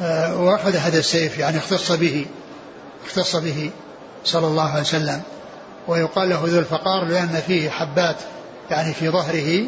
[0.00, 2.26] آه، وأخذ هذا السيف يعني اختص به
[3.06, 3.70] اختص به
[4.24, 5.22] صلى الله عليه وسلم.
[5.88, 8.16] ويقال له ذو الفقار لأن فيه حبات
[8.70, 9.64] يعني في ظهره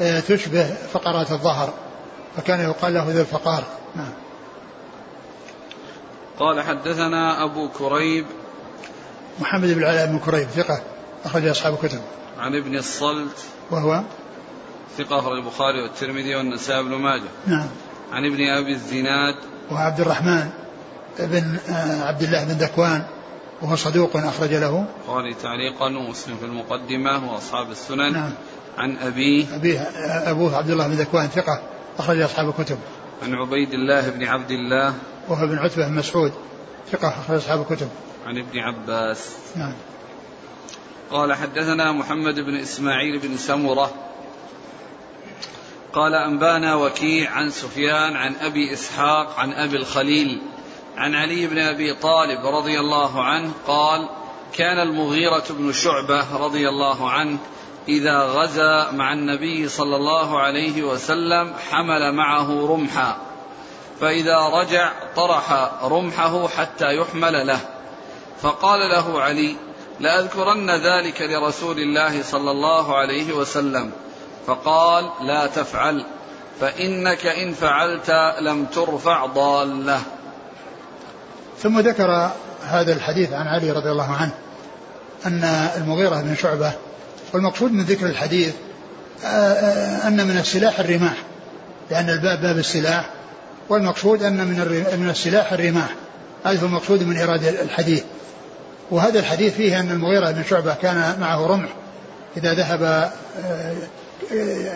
[0.00, 1.74] آه، تشبه فقرات الظهر.
[2.36, 3.62] فكان يقال له ذو الفقار.
[3.96, 4.12] نعم.
[6.38, 8.26] قال حدثنا أبو كريب.
[9.40, 10.80] محمد بن العلاء بن كريب ثقة
[11.24, 12.00] أخرج أصحاب الكتب.
[12.38, 13.36] عن ابن الصلت.
[13.70, 14.02] وهو
[14.98, 17.28] ثقة أخرج البخاري والترمذي والنسائي بن ماجه.
[17.46, 17.68] نعم.
[18.12, 19.34] عن ابن أبي الزناد.
[19.70, 20.50] وعبد الرحمن
[21.18, 23.04] بن آه، عبد الله بن ذكوان
[23.62, 24.86] وهو صدوق أخرج له.
[25.00, 28.12] البخاري تعليقا ومسلم في المقدمة وأصحاب السنن.
[28.12, 28.32] نعم.
[28.78, 29.56] عن أبيه.
[29.56, 29.80] أبيه
[30.30, 31.62] أبوه عبد الله بن ذكوان ثقة
[31.98, 32.78] أخرج أصحاب الكتب.
[33.22, 34.94] عن عبيد الله بن عبد الله.
[35.28, 36.32] وهو ابن عتبة بن مسعود
[36.92, 37.88] ثقة أخرج أصحاب الكتب.
[38.26, 39.36] عن ابن عباس.
[39.56, 39.74] نعم.
[41.10, 43.90] قال حدثنا محمد بن إسماعيل بن سمرة.
[45.98, 50.42] قال أنبانا وكيع عن سفيان عن أبي إسحاق عن أبي الخليل
[50.96, 54.08] عن علي بن أبي طالب رضي الله عنه قال
[54.52, 57.38] كان المغيرة بن شعبة رضي الله عنه
[57.88, 63.16] إذا غزا مع النبي صلى الله عليه وسلم حمل معه رمحا
[64.00, 67.60] فإذا رجع طرح رمحه حتى يحمل له
[68.42, 69.56] فقال له علي
[70.00, 73.92] لأذكرن ذلك لرسول الله صلى الله عليه وسلم
[74.48, 76.04] فقال لا تفعل
[76.60, 80.00] فإنك إن فعلت لم ترفع ضالة.
[81.62, 82.30] ثم ذكر
[82.68, 84.34] هذا الحديث عن علي رضي الله عنه
[85.26, 85.44] أن
[85.76, 86.72] المغيرة بن شعبة
[87.32, 88.54] والمقصود من ذكر الحديث
[90.06, 91.16] أن من السلاح الرماح
[91.90, 93.10] لأن الباب باب السلاح
[93.68, 94.58] والمقصود أن من
[95.00, 95.94] من السلاح الرماح
[96.44, 98.04] هذا هو المقصود من إيراد الحديث.
[98.90, 101.68] وهذا الحديث فيه أن المغيرة بن شعبة كان معه رمح
[102.36, 103.12] إذا ذهب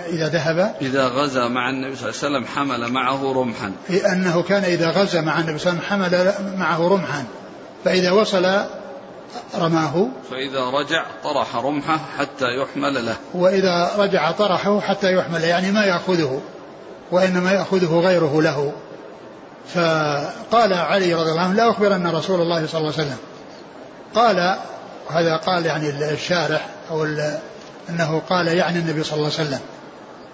[0.08, 3.72] إذا ذهب؟ إذا غزا مع النبي صلى الله عليه وسلم حمل معه رمحا.
[4.12, 7.24] أنه كان إذا غزا مع النبي صلى الله عليه وسلم حمل معه رمحا.
[7.84, 8.46] فإذا وصل
[9.58, 10.06] رماه.
[10.30, 13.16] فإذا رجع طرح رمحه حتى يحمل له.
[13.34, 16.40] وإذا رجع طرحه حتى يحمل يعني ما يأخذه
[17.10, 18.72] وإنما يأخذه غيره له.
[19.74, 23.18] فقال علي رضي الله عنه لا أخبرن رسول الله صلى الله عليه وسلم.
[24.14, 24.58] قال
[25.10, 27.04] هذا قال يعني الشارح أو
[27.90, 29.60] أنه قال يعني النبي صلى الله عليه وسلم.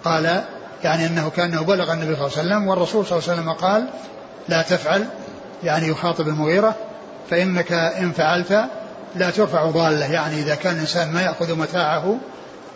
[0.03, 0.43] قال
[0.83, 3.87] يعني أنه كأنه بلغ النبي صلى الله عليه وسلم والرسول صلى الله عليه وسلم قال
[4.49, 5.05] لا تفعل
[5.63, 6.75] يعني يخاطب المغيرة
[7.29, 8.65] فإنك إن فعلت
[9.15, 12.17] لا ترفع ضالة يعني إذا كان الإنسان ما يأخذ متاعه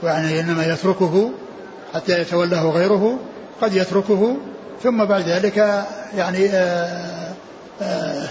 [0.04, 1.32] يعني إنما يتركه
[1.94, 3.20] حتى يتولاه غيره
[3.62, 4.38] قد يتركه.
[4.84, 5.86] ثم بعد ذلك
[6.18, 7.34] يعني آآ
[7.82, 8.28] آآ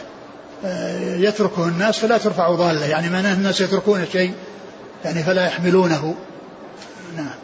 [0.64, 4.34] آآ يتركه الناس فلا ترفع ضالة يعني معناه الناس يتركون شيء
[5.04, 6.14] يعني فلا يحملونه.
[7.16, 7.34] نعم.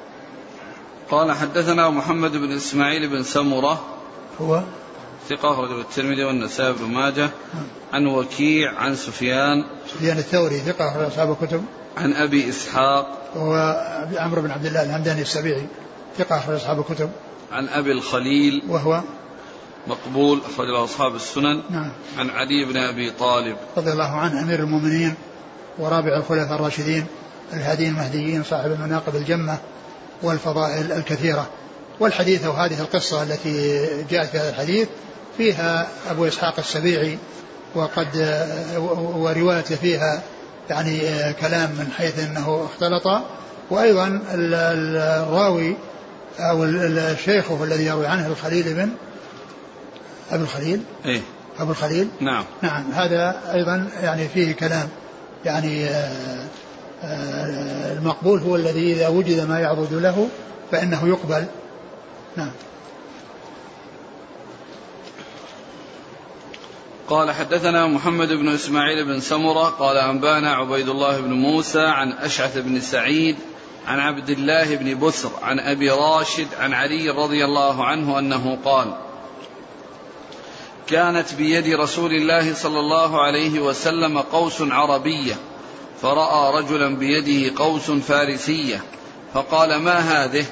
[1.11, 3.85] قال حدثنا محمد بن إسماعيل بن سمرة
[4.41, 4.63] هو؟
[5.29, 7.31] ثقة أخرجه الترمذي والنسائي بن ماجه.
[7.93, 9.65] عن وكيع عن سفيان.
[9.87, 11.65] سفيان الثوري ثقة أخرج أصحاب الكتب.
[11.97, 13.31] عن أبي إسحاق.
[13.37, 13.55] هو
[14.17, 15.67] عمرو بن عبد الله الهمداني السبيعي
[16.19, 17.11] ثقة أخرج أصحاب الكتب.
[17.53, 18.63] عن أبي الخليل.
[18.69, 19.03] وهو؟
[19.87, 21.63] مقبول أخرج له أصحاب السنن.
[21.71, 21.91] نعم.
[22.19, 23.57] عن علي بن أبي طالب.
[23.77, 25.15] رضي الله عنه أمير المؤمنين
[25.79, 27.07] ورابع الخلفاء الراشدين.
[27.53, 29.59] الهادين المهديين صاحب المناقب الجمة
[30.23, 31.47] والفضائل الكثيرة.
[32.01, 33.81] والحديث أو هذه القصة التي
[34.11, 34.89] جاءت في هذا الحديث
[35.37, 37.19] فيها أبو إسحاق السبيعي
[37.75, 38.39] وقد
[39.17, 40.23] وروايته فيها
[40.71, 41.01] يعني
[41.41, 43.23] كلام من حيث أنه اختلط.
[43.71, 45.77] وأيضا الراوي
[46.39, 48.91] أو الشيخ الذي يروي عنه الخليل بن
[50.31, 50.83] أبو الخليل.
[51.05, 51.21] إيه.
[51.61, 52.09] أبو الخليل.
[52.21, 52.45] نعم.
[52.63, 52.93] نعم.
[52.93, 54.89] هذا أيضا يعني فيه كلام
[55.45, 56.47] يعني آه،
[57.05, 60.29] المقبول هو الذي إذا وجد ما يعضد له
[60.71, 61.47] فإنه يقبل.
[62.37, 62.51] نعم.
[67.09, 72.59] قال حدثنا محمد بن إسماعيل بن سمرة قال أنبأنا عبيد الله بن موسى عن أشعث
[72.59, 73.37] بن سعيد
[73.87, 78.95] عن عبد الله بن بسر عن أبي راشد عن علي رضي الله عنه أنه قال
[80.87, 85.35] كانت بيد رسول الله صلى الله عليه وسلم قوس عربية
[86.03, 88.83] فراى رجلا بيده قوس فارسيه
[89.35, 90.45] فقال ما هذه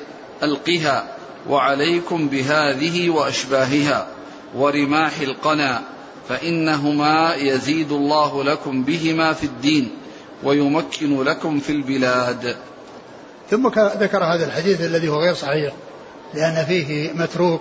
[0.42, 1.16] القها
[1.48, 4.06] وعليكم بهذه واشباهها
[4.54, 5.82] ورماح القنا
[6.28, 9.90] فانهما يزيد الله لكم بهما في الدين
[10.42, 12.56] ويمكن لكم في البلاد.
[13.50, 15.72] ثم ذكر هذا الحديث الذي هو غير صحيح
[16.34, 17.60] لأن فيه متروك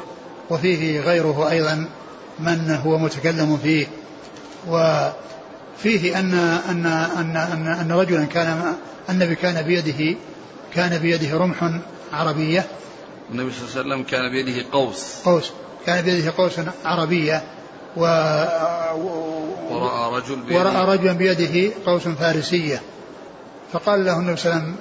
[0.50, 1.90] وفيه غيره أيضا
[2.40, 3.88] من هو متكلم فيه
[5.80, 6.34] وفيه أن
[6.69, 8.76] أن أن أن, أن رجلا كان
[9.09, 10.17] النبي كان بيده
[10.73, 11.71] كان بيده رمح
[12.13, 12.65] عربية.
[13.32, 15.21] النبي صلى الله عليه وسلم كان بيده قوس.
[15.26, 15.51] قوس.
[15.86, 16.53] كان بيده قوس
[16.86, 17.43] عربية.
[17.97, 18.01] و
[19.69, 22.82] ورأى رجل بيده ورأى رجلا بيده قوس فارسية.
[23.73, 24.76] فقال له النبي صلى الله عليه وسلم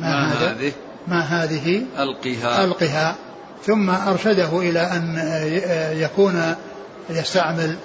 [0.00, 0.72] ما, ما هذا هذه؟
[1.08, 2.64] ما هذه؟ ألقها.
[2.64, 3.16] ألقها.
[3.66, 5.18] ثم أرشده إلى أن
[6.00, 6.54] يكون
[7.10, 7.76] يستعمل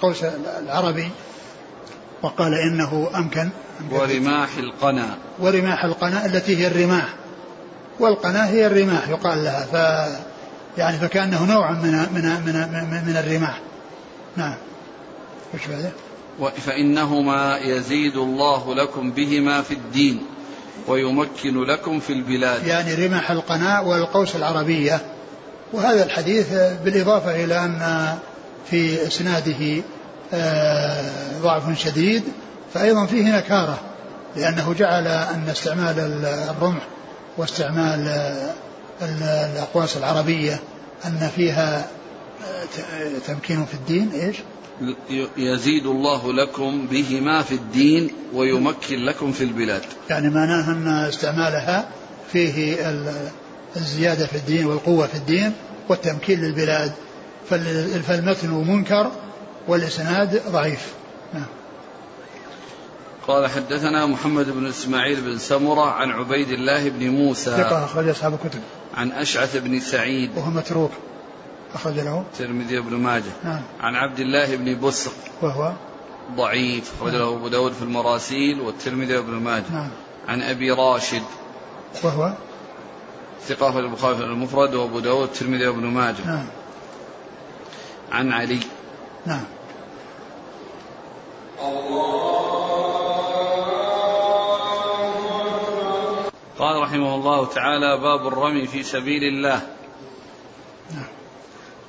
[0.00, 0.24] القوس
[0.62, 1.10] العربي
[2.22, 3.48] وقال إنه أمكن
[3.90, 5.18] ورماح القنا.
[5.38, 7.08] ورماح القناة التي هي الرماح.
[8.00, 9.60] والقناة هي الرماح يقال لها.
[9.60, 9.74] ف
[10.78, 13.60] يعني فكأنه نوع من من من من, الرماح.
[14.36, 14.54] نعم.
[15.54, 15.90] وش بعده؟
[16.50, 20.26] فإنهما يزيد الله لكم بهما في الدين
[20.88, 22.66] ويمكن لكم في البلاد.
[22.66, 25.00] يعني رمح القناء والقوس العربية
[25.72, 26.46] وهذا الحديث
[26.84, 28.14] بالإضافة إلى أن
[28.70, 29.82] في إسناده
[30.34, 32.22] آه، ضعف شديد
[32.74, 33.80] فأيضا فيه نكارة
[34.36, 36.86] لأنه جعل أن استعمال الرمح
[37.38, 38.08] واستعمال
[39.02, 40.60] الأقواس العربية
[41.04, 41.86] أن فيها
[42.44, 44.36] آه، تمكين في الدين إيش؟
[45.36, 49.82] يزيد الله لكم بهما في الدين ويمكن لكم في البلاد.
[50.10, 51.88] يعني معناه أن استعمالها
[52.32, 52.76] فيه
[53.76, 55.52] الزيادة في الدين والقوة في الدين
[55.88, 56.92] والتمكين للبلاد
[58.06, 59.10] فالمتن منكر
[59.68, 60.92] والإسناد ضعيف.
[61.34, 61.46] نعم.
[63.28, 68.34] قال حدثنا محمد بن إسماعيل بن سمرة عن عبيد الله بن موسى ثقة أخرج أصحاب
[68.34, 68.60] الكتب.
[68.94, 70.90] عن أشعث بن سعيد وهو متروك
[71.74, 72.24] أخرج له.
[72.32, 73.32] الترمذي بن ماجه.
[73.44, 73.60] نعم.
[73.80, 75.12] عن عبد الله بن بسق
[75.42, 75.72] وهو
[76.36, 79.64] ضعيف أخرج له أبو داود في المراسيل والترمذي بن ماجه.
[79.72, 79.90] نعم.
[80.28, 81.22] عن أبي راشد
[82.02, 82.32] وهو
[83.46, 86.26] ثقة في البخاري في المفرد وأبو داود الترمذي بن ماجه.
[86.26, 86.46] نعم.
[88.12, 88.60] عن علي.
[89.26, 89.44] نعم.
[96.58, 99.60] قال رحمه الله تعالى باب الرمي في سبيل الله.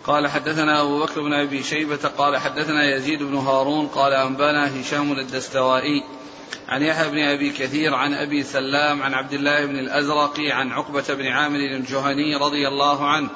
[0.08, 5.12] قال حدثنا أبو بكر بن أبي شيبة قال حدثنا يزيد بن هارون قال أنبانا هشام
[5.12, 6.04] الدستوائي.
[6.74, 11.03] عن يحيى بن أبي كثير عن أبي سلام عن عبد الله بن الأزرق عن عقبة
[11.09, 13.30] بن عامر الجهني رضي الله عنه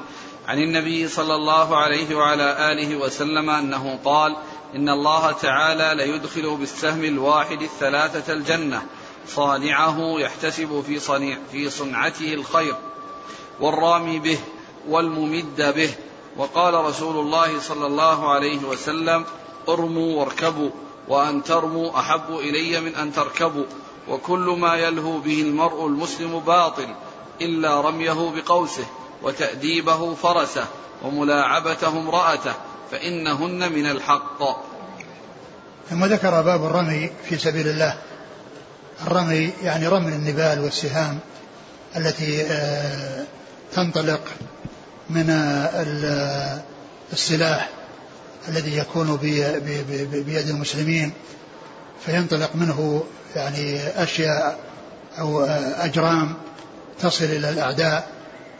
[0.47, 4.35] عن النبي صلى الله عليه وعلى آله وسلم أنه قال
[4.75, 8.83] إن الله تعالى ليدخل بالسهم الواحد الثلاثة الجنة
[9.27, 12.75] صانعه يحتسب في, صنيع في صنعته الخير
[13.59, 14.39] والرامي به
[14.87, 15.89] والممد به
[16.37, 19.25] وقال رسول الله صلى الله عليه وسلم
[19.69, 20.69] ارموا واركبوا.
[21.07, 23.65] وأن ترموا أحب إلي من أن تركبوا
[24.09, 26.87] وكل ما يلهو به المرء المسلم باطل
[27.41, 28.85] إلا رميه بقوسه
[29.23, 30.65] وتأديبه فرسه
[31.03, 32.53] وملاعبته امرأته
[32.91, 34.39] فإنهن من الحق.
[35.89, 37.97] ثم ذكر باب الرمي في سبيل الله.
[39.01, 41.19] الرمي يعني رمي النبال والسهام
[41.95, 43.25] التي آه،
[43.73, 44.21] تنطلق
[45.09, 45.29] من
[47.13, 47.69] السلاح
[48.49, 49.15] الذي يكون
[50.25, 51.11] بيد المسلمين
[52.05, 53.03] فينطلق منه
[53.35, 54.59] يعني أشياء
[55.19, 55.43] أو
[55.79, 56.33] أجرام
[57.01, 58.07] تصل إلى الأعداء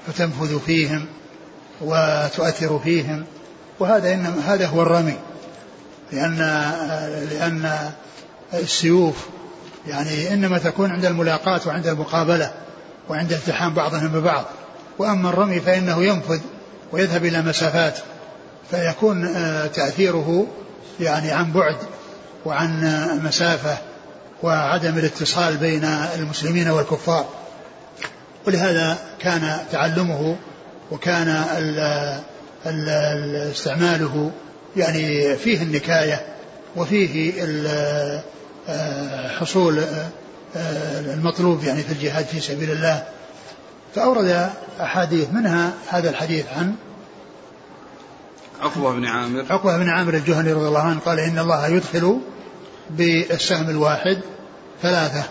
[0.07, 1.05] فتنفذ فيهم
[1.81, 3.25] وتؤثر فيهم.
[3.79, 5.17] وهذا إنما هذا هو الرمي
[6.11, 6.38] لأن
[7.29, 7.91] لأن
[8.53, 9.15] السيوف
[9.88, 12.53] يعني إنما تكون عند الملاقاة وعند المقابلة
[13.09, 14.45] وعند التحام بعضهم ببعض.
[14.97, 16.39] وأما الرمي فإنه ينفذ
[16.91, 17.97] ويذهب إلى مسافات.
[18.72, 20.47] فيكون آه، تأثيره
[20.99, 21.76] يعني عن بعد
[22.45, 22.82] وعن
[23.24, 23.78] مسافة
[24.43, 25.84] وعدم الاتصال بين
[26.15, 27.26] المسلمين والكفار.
[28.47, 30.36] ولهذا كان تعلمه
[30.91, 31.80] وكان ال
[32.65, 32.89] ال
[33.51, 34.32] استعماله
[34.78, 36.22] يعني فيه النكاية
[36.76, 37.43] وفيه
[38.70, 39.80] آه، حصول
[40.55, 43.03] آه، المطلوب يعني في الجهاد في سبيل الله.
[43.95, 44.49] فأورد
[44.82, 46.76] أحاديث منها هذا الحديث عن
[48.62, 49.45] عقبة بن عامر.
[49.49, 52.20] عقبة بن عامر الجهني رضي الله عنه قال إن الله يدخل
[52.89, 54.20] بالسهم الواحد
[54.82, 55.24] ثلاثة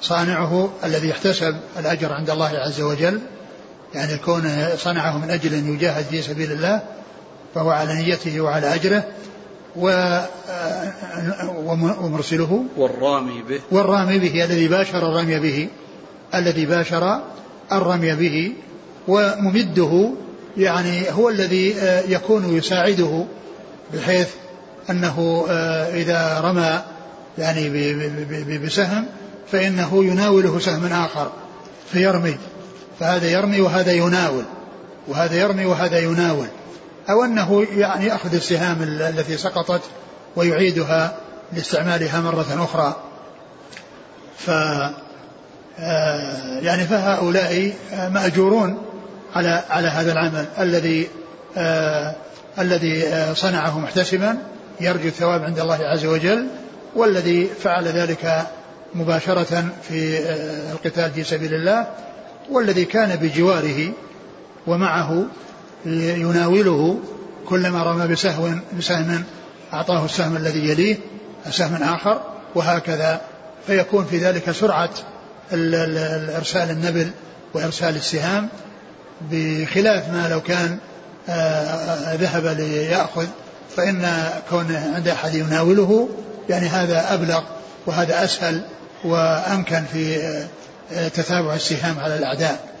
[0.00, 3.20] صانعه الذي يحتسب الأجر عند الله عز وجل
[3.94, 6.82] يعني كونه صنعه من أجل أن يجاهد في سبيل الله
[7.54, 9.04] فهو على نيته وعلى أجره
[9.76, 10.18] و
[12.00, 12.64] ومرسله.
[12.76, 13.60] والرامي به.
[13.70, 15.68] والرامي به الذي باشر الرمي به
[16.34, 17.20] الذي باشر
[17.72, 18.52] الرمي به
[19.08, 20.10] وممده
[20.56, 23.24] يعني هو الذي آه، يكون يساعده
[23.94, 24.28] بحيث
[24.90, 26.82] أنه آه، إذا رمى
[27.38, 29.06] يعني بسهم
[29.52, 31.32] فإنه يناوله سهم آخر
[31.92, 32.36] فيرمي.
[33.00, 34.44] فهذا يرمي وهذا يناول
[35.08, 36.46] وهذا يرمي وهذا يناول.
[37.10, 39.82] أو أنه يعني يأخذ السهام التي سقطت
[40.36, 41.16] ويعيدها
[41.52, 42.96] لاستعمالها مرة أخرى.
[44.38, 44.50] ف
[45.78, 48.93] آه، يعني فهؤلاء مأجورون
[49.34, 51.08] على على هذا العمل الذي
[51.56, 52.14] آه
[52.58, 54.38] الذي آه صنعه محتسبا
[54.80, 56.46] يرجو الثواب عند الله عز وجل
[56.96, 58.46] والذي فعل ذلك
[58.94, 61.86] مباشرة في آه القتال في سبيل الله
[62.50, 63.92] والذي كان بجواره
[64.66, 65.26] ومعه
[65.86, 67.00] يناوله
[67.48, 69.24] كلما رمى بسهو بسهم
[69.72, 70.96] أعطاه السهم الذي يليه
[71.50, 72.20] سهم آخر
[72.54, 73.20] وهكذا.
[73.66, 74.90] فيكون في ذلك سرعة
[76.36, 77.10] إرسال النبل
[77.54, 78.48] وإرسال السهام
[79.20, 80.78] بخلاف ما لو كان
[81.28, 83.26] آه، ذهب ليأخذ
[83.76, 86.08] فإن كون عند أحد يناوله
[86.48, 87.42] يعني هذا أبلغ
[87.86, 88.62] وهذا أسهل
[89.04, 90.16] وأمكن في
[90.92, 92.74] آه، تتابع السهام على الأعداء.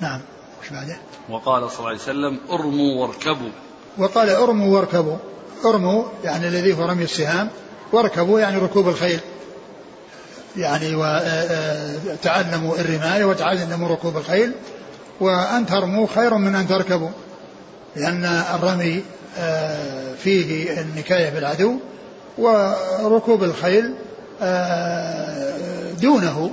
[0.00, 0.20] نعم
[0.62, 0.96] وش بعده؟
[1.28, 3.50] وقال صلى الله عليه وسلم أرموا واركبوا.
[3.98, 5.16] وقال أرموا واركبوا.
[5.64, 7.48] أرموا يعني الذي هو رمي السهام
[7.92, 9.20] واركبوا يعني ركوب الخيل.
[10.56, 14.52] يعني وتعلموا الرماية وتعلموا ركوب الخيل
[15.20, 17.10] وأن ترموا خير من أن تركبوا
[17.96, 19.02] لأن الرمي
[19.38, 21.76] آه، فيه النكاية بالعدو
[22.38, 23.94] وركوب الخيل
[24.42, 26.50] آه، دونه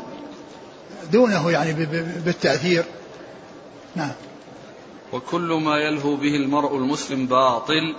[1.11, 1.73] دونه يعني
[2.25, 2.83] بالتأثير.
[3.95, 4.11] نعم.
[5.13, 7.95] وكل ما يلهو به المرء المسلم باطل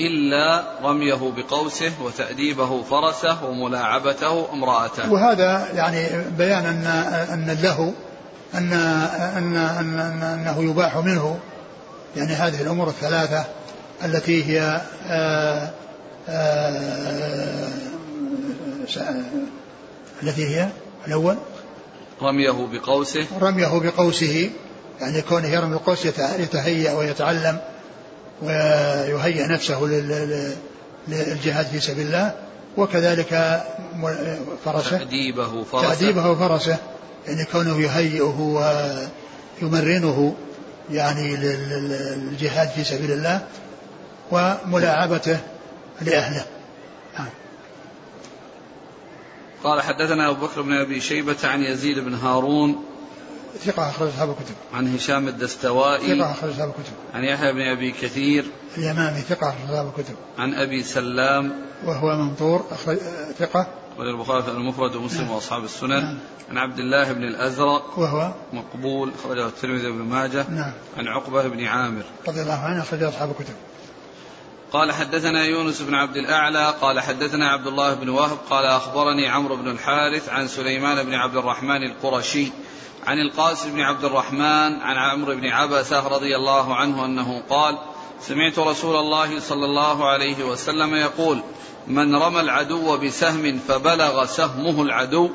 [0.00, 5.12] إلا رميه بقوسه وتأديبه فرسه وملاعبته امرأته.
[5.12, 6.86] وهذا يعني بيان أن
[7.32, 7.90] أن اللهو
[8.54, 11.38] أن أن أن أنه يباح منه.
[12.16, 13.44] يعني هذه الأمور الثلاثة
[14.04, 15.70] التي هي آآ آه،
[16.28, 17.68] آآ
[18.96, 19.14] آه،
[20.22, 20.68] التي هي
[21.06, 21.36] الأول؟
[22.22, 23.26] رميه بقوسه.
[23.40, 24.50] رميه بقوسه.
[25.00, 26.06] يعني كونه يرمي القوس
[26.38, 27.58] يتهيأ ويتعلم
[28.42, 29.84] ويهيئ نفسه
[31.08, 32.32] للجهاد في سبيل الله
[32.76, 33.62] وكذلك
[34.64, 34.98] فرسه.
[34.98, 36.78] تأديبه فرسه تأديبه فرسه
[37.26, 38.40] يعني كونه يهيئه
[39.62, 40.34] ويمرنه
[40.90, 43.46] يعني للجهاد في سبيل الله
[44.30, 45.38] وملاعبته
[46.00, 46.44] لأهله
[47.18, 47.28] نعم.
[49.64, 52.84] قال حدثنا أبو بكر بن أبي شيبة عن يزيد بن هارون
[53.64, 54.54] ثقة أخرج أصحاب الكتب.
[54.74, 56.18] عن هشام الدستوائي.
[56.18, 56.92] ثقة أخرج أصحاب الكتب.
[57.14, 58.44] عن يحيى بن أبي كثير.
[58.78, 60.14] اليمامي ثقة أخرج أصحاب الكتب.
[60.38, 61.52] عن أبي سلام.
[61.84, 62.98] وهو ممطور أخرج
[63.38, 63.66] ثقة.
[64.00, 65.30] البخاري في المفرد ومسلم.
[65.30, 66.18] وأصحاب السنن نعم.
[66.50, 70.72] عن عبد الله بن الأزرق وهو مقبول أخرجه الترمذي بن ماجه نعم.
[70.98, 73.54] عن عقبة بن عامر رضي الله عنه اخرجه أصحاب الكتب
[74.72, 79.56] قال حدثنا يونس بن عبد الأعلى قال حدثنا عبد الله بن وهب قال أخبرني عمرو
[79.56, 82.52] بن الحارث عن سليمان بن عبد الرحمن القرشي
[83.06, 87.78] عن القاسم بن عبد الرحمن عن عمرو بن عبسة رضي الله عنه أنه قال
[88.20, 91.42] سمعت رسول الله صلى الله عليه وسلم يقول
[91.86, 95.30] من رمى العدو بسهم فبلغ سهمه العدو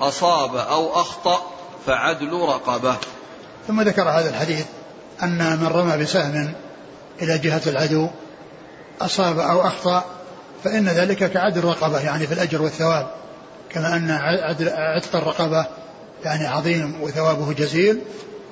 [0.00, 1.42] أصاب أو أخطأ
[1.86, 2.96] فعدل رقبه.
[3.68, 4.66] ثم ذكر هذا الحديث
[5.22, 6.54] أن من رمى بسهم
[7.22, 8.08] إلى جهة العدو
[9.00, 10.04] أصاب أو أخطأ
[10.64, 13.10] فإن ذلك كعدل رقبة يعني في الأجر والثواب.
[13.70, 14.10] كما أن
[14.96, 15.66] عتق الرقبة
[16.24, 18.00] يعني عظيم وثوابه جزيل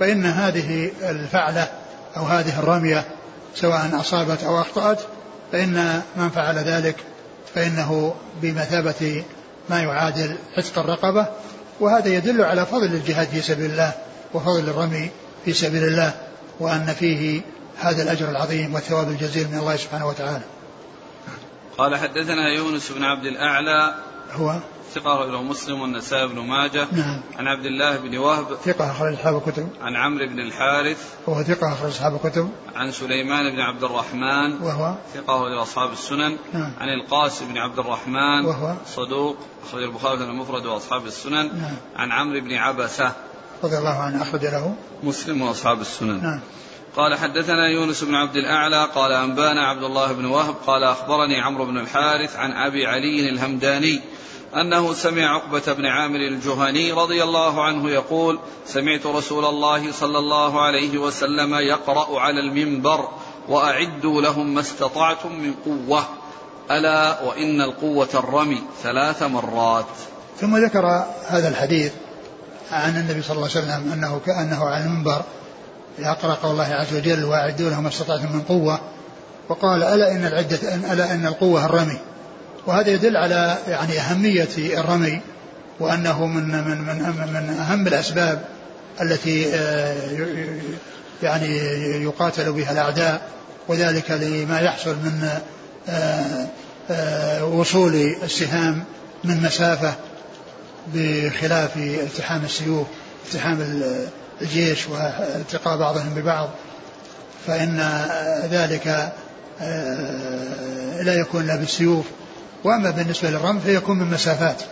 [0.01, 1.69] فإن هذه الفعلة
[2.17, 3.05] أو هذه الرمية
[3.55, 5.01] سواء أصابت أو أخطأت
[5.53, 6.97] فإن من فعل ذلك
[7.55, 9.25] فإنه بمثابة
[9.71, 11.27] ما يعادل عتق الرقبة
[11.81, 13.93] وهذا يدل على فضل الجهاد في سبيل الله
[14.35, 15.11] وفضل الرمي
[15.45, 16.15] في سبيل الله
[16.61, 17.41] وأن فيه
[17.79, 20.45] هذا الأجر العظيم والثواب الجزيل من الله سبحانه وتعالى.
[21.79, 23.95] قال حدثنا يونس بن عبد الأعلى
[24.33, 24.57] هو؟
[24.95, 26.87] ثقة أخرجه مسلم والنسائي بن ماجه.
[26.93, 27.21] نعم.
[27.39, 28.55] عن عبد الله بن وهب.
[28.65, 29.69] ثقة أخرج أصحاب الكتب.
[29.81, 31.15] عن عمرو بن الحارث.
[31.27, 32.51] وهو ثقة أخرج أصحاب الكتب.
[32.77, 34.63] عن سليمان بن عبد الرحمن.
[34.63, 36.37] وهو؟ ثقة أخرج أصحاب السنن.
[36.53, 36.73] نعم.
[36.81, 38.45] عن القاسم بن عبد الرحمن.
[38.45, 39.37] وهو؟ صدوق.
[39.69, 41.61] أخرج البخاري المفرد وأصحاب السنن.
[41.61, 41.75] نعم.
[41.97, 43.13] عن عمرو بن عبسة.
[43.65, 44.75] رضي الله عنه أخرج له.
[45.03, 46.23] مسلم وأصحاب السنن.
[46.23, 46.41] نعم.
[46.97, 51.65] قال حدثنا يونس بن عبد الأعلى قال أنبانا عبد الله بن وهب قال أخبرني عمرو
[51.67, 54.01] بن الحارث عن أبي علي الهمداني
[54.55, 60.61] أنه سمع عقبة بن عامر الجهني رضي الله عنه يقول سمعت رسول الله صلى الله
[60.61, 63.09] عليه وسلم يقرأ على المنبر
[63.49, 66.05] وأعدوا لهم ما استطعتم من قوة.
[66.71, 69.87] ألا وإن القوة الرمي ثلاث مرات.
[70.41, 71.93] ثم ذكر هذا الحديث
[72.73, 75.23] عن النبي صلى الله عليه وسلم أنه كأنه على المنبر.
[76.01, 78.81] يقرأ قول الله عز وجل وأعدوا لهم ما استطعتم من قوة
[79.49, 81.99] وقال ألا إن العدة ألا إن القوة الرمي؟
[82.67, 85.21] وهذا يدل على يعني أهمية الرمي
[85.81, 88.45] وأنه من من من من أهم الأسباب
[89.01, 89.95] التي آه،
[91.23, 91.57] يعني
[92.05, 93.21] يقاتل بها الأعداء
[93.69, 95.29] وذلك لما يحصل من
[95.89, 96.47] آه،
[96.91, 98.85] آه، وصول السهام
[99.25, 99.95] من مسافة
[100.95, 102.87] بخلاف التحام السيوف
[103.27, 103.83] التحام
[104.43, 106.51] الجيش والتقاء بعضهم ببعض
[107.47, 108.05] فإن
[108.51, 109.13] ذلك
[111.03, 112.05] لا يكون الا بالسيوف.
[112.65, 114.63] وأما بالنسبة للرمي فيكون من مسافات.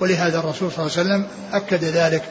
[0.00, 2.22] ولهذا الرسول صلى الله عليه وسلم أكد ذلك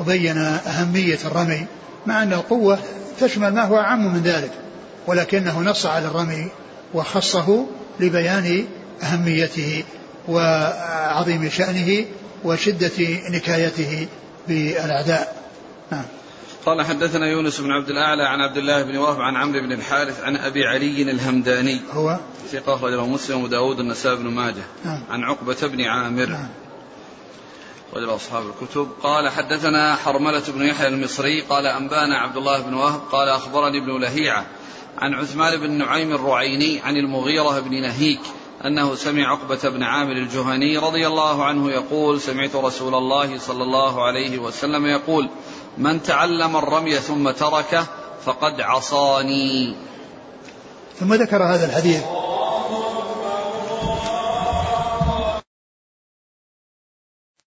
[0.00, 1.66] وبين أهمية الرمي
[2.06, 2.78] مع أن القوة
[3.20, 4.50] تشمل ما هو أعم من ذلك
[5.06, 6.48] ولكنه نص على الرمي
[6.94, 7.66] وخصه
[8.00, 8.66] لبيان
[9.02, 9.84] أهميته
[10.28, 12.04] وعظيم شأنه
[12.44, 14.06] وشدة نكايته
[14.48, 15.36] بالأعداء.
[15.92, 16.04] نعم.
[16.66, 20.24] قال حدثنا يونس بن عبد الأعلى عن عبد الله بن وهب عن عمرو بن الحارث
[20.24, 21.80] عن أبي علي الهمداني.
[21.92, 22.18] هو؟
[22.52, 24.64] ثقة أخرجه مسلم وداود النسائي بن ماجه.
[24.84, 25.02] نعم.
[25.10, 26.26] عن عقبة بن عامر.
[26.26, 26.48] نعم.
[27.94, 28.88] رجل أصحاب الكتب.
[29.02, 31.40] قال حدثنا حرملة بن يحيى المصري.
[31.40, 33.00] قال أنبانا عبد الله بن وهب.
[33.12, 34.46] قال أخبرني ابن لهيعة
[34.98, 38.20] عن عثمان بن نعيم الرعيني عن المغيرة بن نهيك
[38.64, 44.06] أنه سمع عقبة بن عامر الجهني رضي الله عنه يقول سمعت رسول الله صلى الله
[44.06, 45.28] عليه وسلم يقول
[45.78, 47.86] من تعلم الرمي ثم تركه
[48.24, 49.74] فقد عصاني.
[51.00, 52.02] ثم ذكر هذا الحديث.